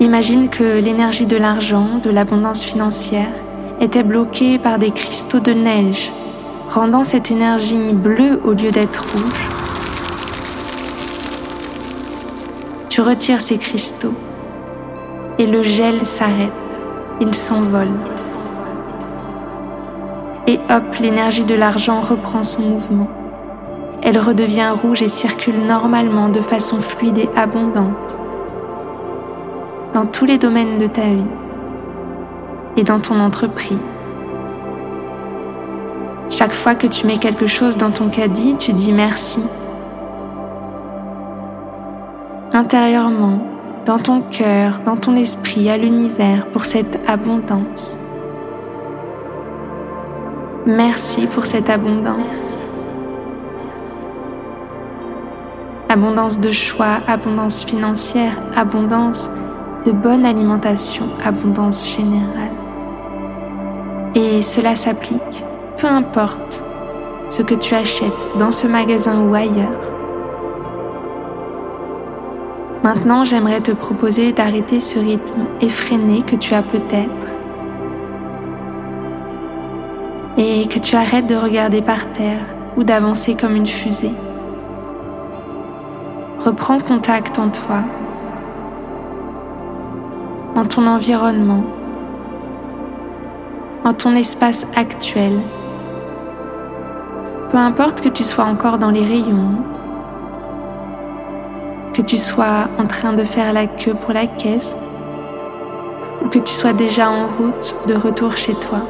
[0.00, 3.32] Imagine que l'énergie de l'argent, de l'abondance financière,
[3.80, 6.12] était bloquée par des cristaux de neige,
[6.70, 9.48] rendant cette énergie bleue au lieu d'être rouge.
[12.88, 14.14] Tu retires ces cristaux
[15.38, 16.52] et le gel s'arrête,
[17.20, 17.88] il s'envole.
[20.46, 23.08] Et hop, l'énergie de l'argent reprend son mouvement.
[24.02, 28.18] Elle redevient rouge et circule normalement de façon fluide et abondante
[29.92, 31.30] dans tous les domaines de ta vie
[32.76, 33.78] et dans ton entreprise.
[36.28, 39.42] Chaque fois que tu mets quelque chose dans ton caddie, tu dis merci.
[42.52, 43.38] Intérieurement,
[43.86, 47.96] dans ton cœur, dans ton esprit, à l'univers pour cette abondance.
[50.66, 52.58] Merci pour cette abondance.
[55.88, 59.30] Abondance de choix, abondance financière, abondance
[59.86, 62.50] de bonne alimentation, abondance générale.
[64.16, 65.44] Et cela s'applique,
[65.78, 66.64] peu importe
[67.28, 69.85] ce que tu achètes dans ce magasin ou ailleurs.
[72.82, 77.26] Maintenant, j'aimerais te proposer d'arrêter ce rythme effréné que tu as peut-être
[80.38, 82.44] et que tu arrêtes de regarder par terre
[82.76, 84.14] ou d'avancer comme une fusée.
[86.40, 87.82] Reprends contact en toi
[90.56, 91.64] en ton environnement,
[93.84, 95.38] en ton espace actuel.
[97.52, 99.58] Peu importe que tu sois encore dans les rayons,
[101.96, 104.76] que tu sois en train de faire la queue pour la caisse,
[106.22, 108.82] ou que tu sois déjà en route de retour chez toi.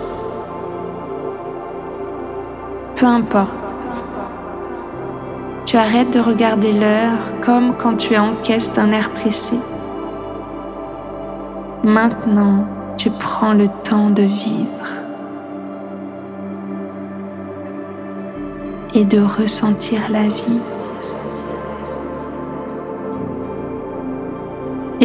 [2.97, 3.75] Peu importe.
[5.67, 9.57] Tu arrêtes de regarder l'heure comme quand tu es en caisse d'un air pressé.
[11.85, 12.65] Maintenant,
[12.97, 14.89] tu prends le temps de vivre
[18.95, 20.63] et de ressentir la vie.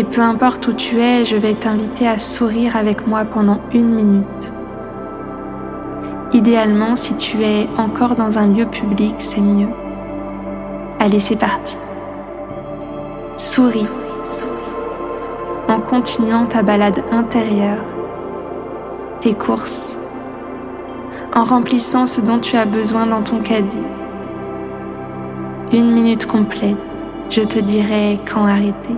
[0.02, 3.94] Et peu importe où tu es, je vais t'inviter à sourire avec moi pendant une
[3.94, 4.52] minute.
[6.34, 9.70] Idéalement, si tu es encore dans un lieu public, c'est mieux.
[10.98, 11.78] Allez, c'est parti.
[13.36, 13.88] Souris
[15.70, 17.86] en continuant ta balade intérieure,
[19.20, 20.00] tes courses,
[21.36, 23.86] en remplissant ce dont tu as besoin dans ton caddie.
[25.72, 26.78] Une minute complète,
[27.30, 28.98] je te dirai quand arrêter.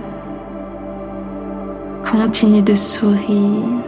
[2.16, 3.82] Continue de sourire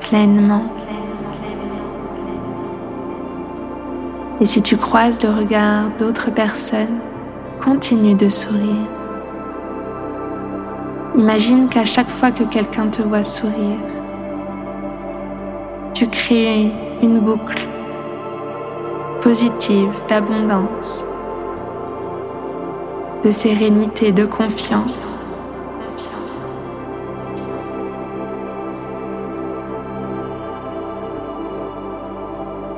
[0.00, 0.64] pleinement.
[4.40, 7.00] Et si tu croises le regard d'autres personnes,
[7.62, 8.88] continue de sourire.
[11.16, 13.84] Imagine qu'à chaque fois que quelqu'un te voit sourire,
[15.92, 16.72] tu crées
[17.02, 17.68] une boucle
[19.20, 21.04] positive d'abondance,
[23.22, 25.18] de sérénité, de confiance.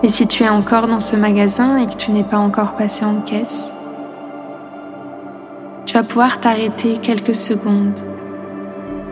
[0.02, 3.04] Et si tu es encore dans ce magasin et que tu n'es pas encore passé
[3.04, 3.72] en caisse,
[5.86, 7.98] tu vas pouvoir t'arrêter quelques secondes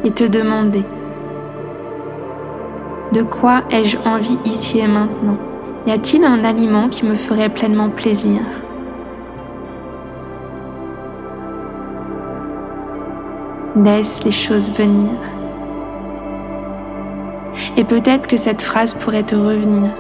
[0.05, 0.85] et te demander
[3.13, 5.39] de quoi ai-je envie ici et maintenant?
[5.87, 8.41] Y a-t-il un aliment qui me ferait pleinement plaisir?
[13.77, 15.13] Laisse les choses venir.
[17.77, 19.91] Et peut-être que cette phrase pourrait te revenir.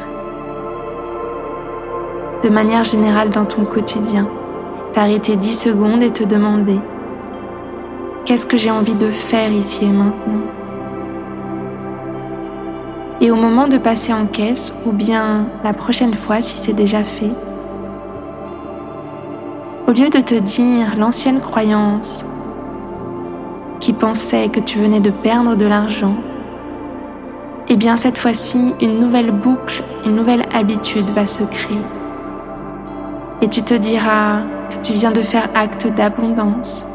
[2.47, 4.29] De manière générale dans ton quotidien.
[4.93, 6.79] T'arrêter 10 secondes et te demander
[8.25, 10.43] qu'est-ce que j'ai envie de faire ici et maintenant?
[13.21, 17.03] Et au moment de passer en caisse, ou bien la prochaine fois si c'est déjà
[17.03, 17.33] fait,
[19.89, 22.25] au lieu de te dire l'ancienne croyance
[23.81, 26.15] qui pensait que tu venais de perdre de l'argent,
[27.69, 31.83] eh bien cette fois-ci, une nouvelle boucle, une nouvelle habitude va se créer.
[33.43, 36.87] Et tu te diras que tu viens de faire acte d'abondance,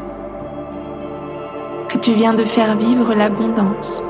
[1.88, 4.02] que tu viens de faire vivre l'abondance,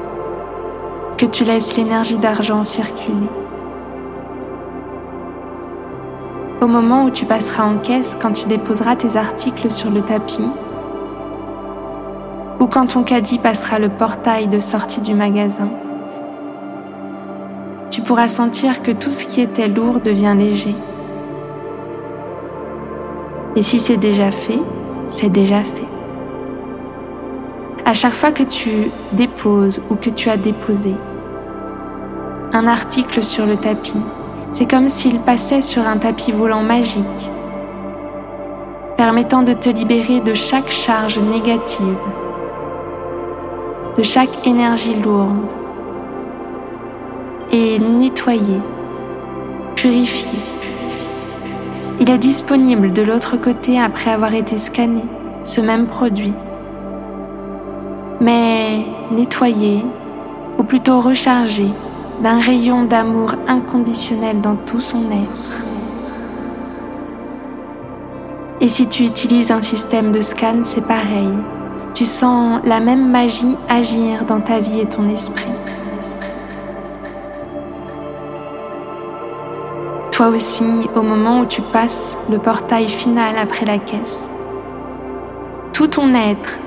[1.19, 3.29] que tu laisses l'énergie d'argent circuler.
[6.63, 10.49] Au moment où tu passeras en caisse, quand tu déposeras tes articles sur le tapis,
[12.61, 15.69] ou quand ton caddie passera le portail de sortie du magasin,
[17.91, 20.75] tu pourras sentir que tout ce qui était lourd devient léger.
[23.55, 24.61] Et si c'est déjà fait,
[25.09, 25.89] c'est déjà fait.
[27.85, 30.95] À chaque fois que tu déposes ou que tu as déposé
[32.55, 34.01] un article sur le tapis,
[34.53, 37.31] c'est comme s'il passait sur un tapis volant magique,
[38.97, 41.97] permettant de te libérer de chaque charge négative,
[43.97, 45.53] de chaque énergie lourde,
[47.51, 48.61] et nettoyer,
[49.77, 50.39] purifier.
[52.03, 55.05] Il est disponible de l'autre côté après avoir été scanné,
[55.45, 56.35] ce même produit.
[58.21, 59.85] Mais nettoyer,
[60.59, 61.69] ou plutôt recharger,
[62.21, 65.57] d'un rayon d'amour inconditionnel dans tout son être.
[68.61, 71.31] Et si tu utilises un système de scan, c'est pareil.
[71.95, 75.53] Tu sens la même magie agir dans ta vie et ton esprit.
[80.13, 84.31] Toi aussi, au moment où tu passes le portail final après la caisse,
[85.73, 86.59] tout ton être,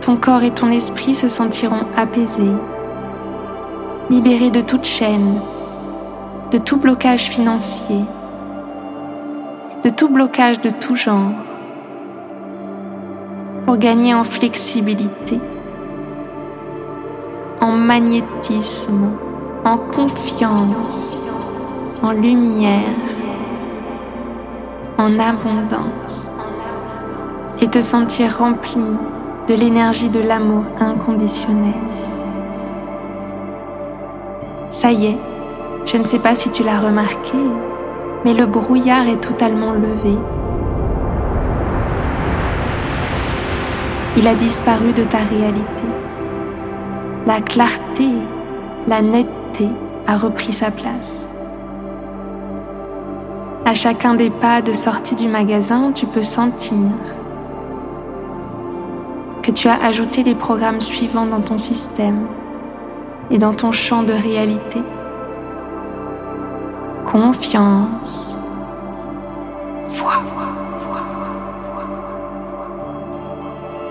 [0.00, 2.54] ton corps et ton esprit se sentiront apaisés,
[4.10, 5.40] libéré de toute chaîne,
[6.52, 8.04] de tout blocage financier,
[9.82, 11.32] de tout blocage de tout genre,
[13.66, 15.40] pour gagner en flexibilité,
[17.60, 19.10] en magnétisme,
[19.64, 21.18] en confiance,
[22.06, 22.94] en lumière,
[24.96, 26.30] en abondance,
[27.60, 28.84] et te sentir rempli
[29.48, 31.74] de l'énergie de l'amour inconditionnel.
[34.70, 35.18] Ça y est,
[35.84, 37.38] je ne sais pas si tu l'as remarqué,
[38.24, 40.16] mais le brouillard est totalement levé.
[44.16, 45.88] Il a disparu de ta réalité.
[47.26, 48.10] La clarté,
[48.86, 49.68] la netteté
[50.06, 51.28] a repris sa place.
[53.68, 56.78] À chacun des pas de sortie du magasin, tu peux sentir
[59.42, 62.28] que tu as ajouté les programmes suivants dans ton système
[63.28, 64.80] et dans ton champ de réalité.
[67.10, 68.38] Confiance,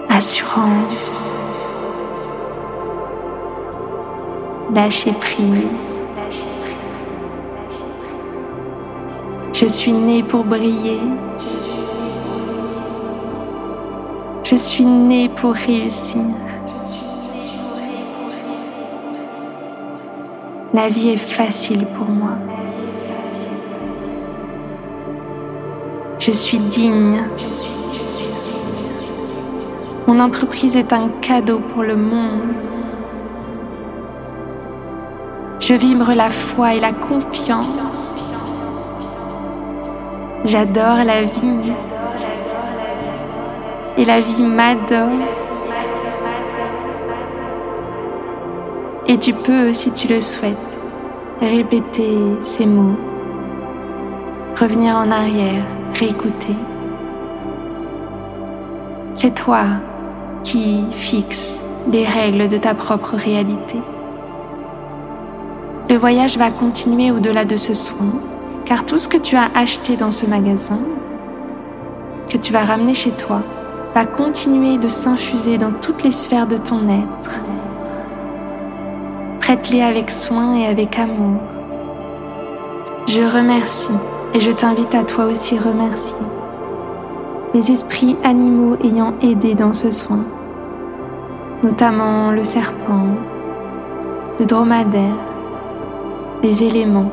[0.07, 1.29] assurance,
[4.73, 5.94] lâcher prise.
[9.55, 10.99] Je suis né pour briller.
[14.43, 16.25] Je suis né pour réussir.
[20.73, 22.33] La vie est facile pour moi.
[26.19, 27.21] Je suis digne.
[30.05, 32.55] Mon entreprise est un cadeau pour le monde.
[35.61, 38.14] Je vibre la foi et la confiance.
[40.45, 41.73] J'adore la vie.
[43.97, 45.09] Et la vie m'adore.
[49.07, 50.55] Et tu peux, si tu le souhaites,
[51.41, 52.95] répéter ces mots,
[54.59, 55.65] revenir en arrière,
[55.99, 56.55] réécouter.
[59.13, 59.63] C'est toi
[60.43, 61.59] qui fixes
[61.91, 63.81] les règles de ta propre réalité.
[65.89, 68.13] Le voyage va continuer au-delà de ce soin,
[68.65, 70.79] car tout ce que tu as acheté dans ce magasin,
[72.31, 73.41] que tu vas ramener chez toi,
[73.93, 77.39] va continuer de s'infuser dans toutes les sphères de ton être
[79.39, 81.39] Traite-les avec soin et avec amour.
[83.07, 83.93] Je remercie
[84.33, 86.25] et je t'invite à toi aussi remercier
[87.53, 90.25] les esprits animaux ayant aidé dans ce soin,
[91.63, 93.15] notamment le serpent,
[94.39, 95.15] le dromadaire,
[96.43, 97.11] les éléments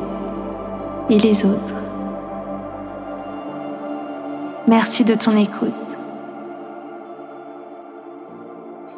[1.10, 1.74] et les autres.
[4.68, 5.72] Merci de ton écoute.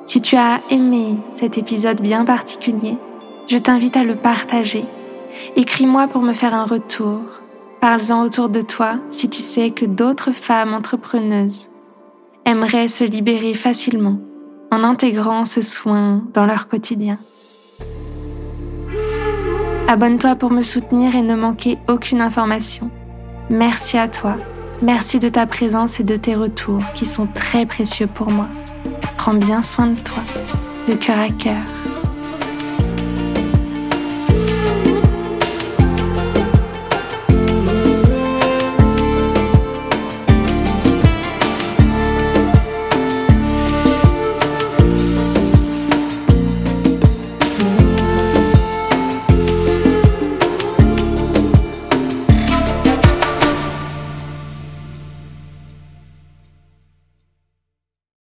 [0.05, 2.97] Si tu as aimé cet épisode bien particulier,
[3.49, 4.85] je t'invite à le partager.
[5.57, 7.21] Écris-moi pour me faire un retour.
[7.81, 11.69] Parle-en autour de toi si tu sais que d'autres femmes entrepreneuses
[12.45, 14.19] aimeraient se libérer facilement
[14.71, 17.19] en intégrant ce soin dans leur quotidien.
[19.87, 22.91] Abonne-toi pour me soutenir et ne manquer aucune information.
[23.51, 24.37] Merci à toi.
[24.81, 28.49] Merci de ta présence et de tes retours qui sont très précieux pour moi.
[29.19, 30.23] Prends bien soin de toi,
[30.89, 31.84] de cœur à cœur.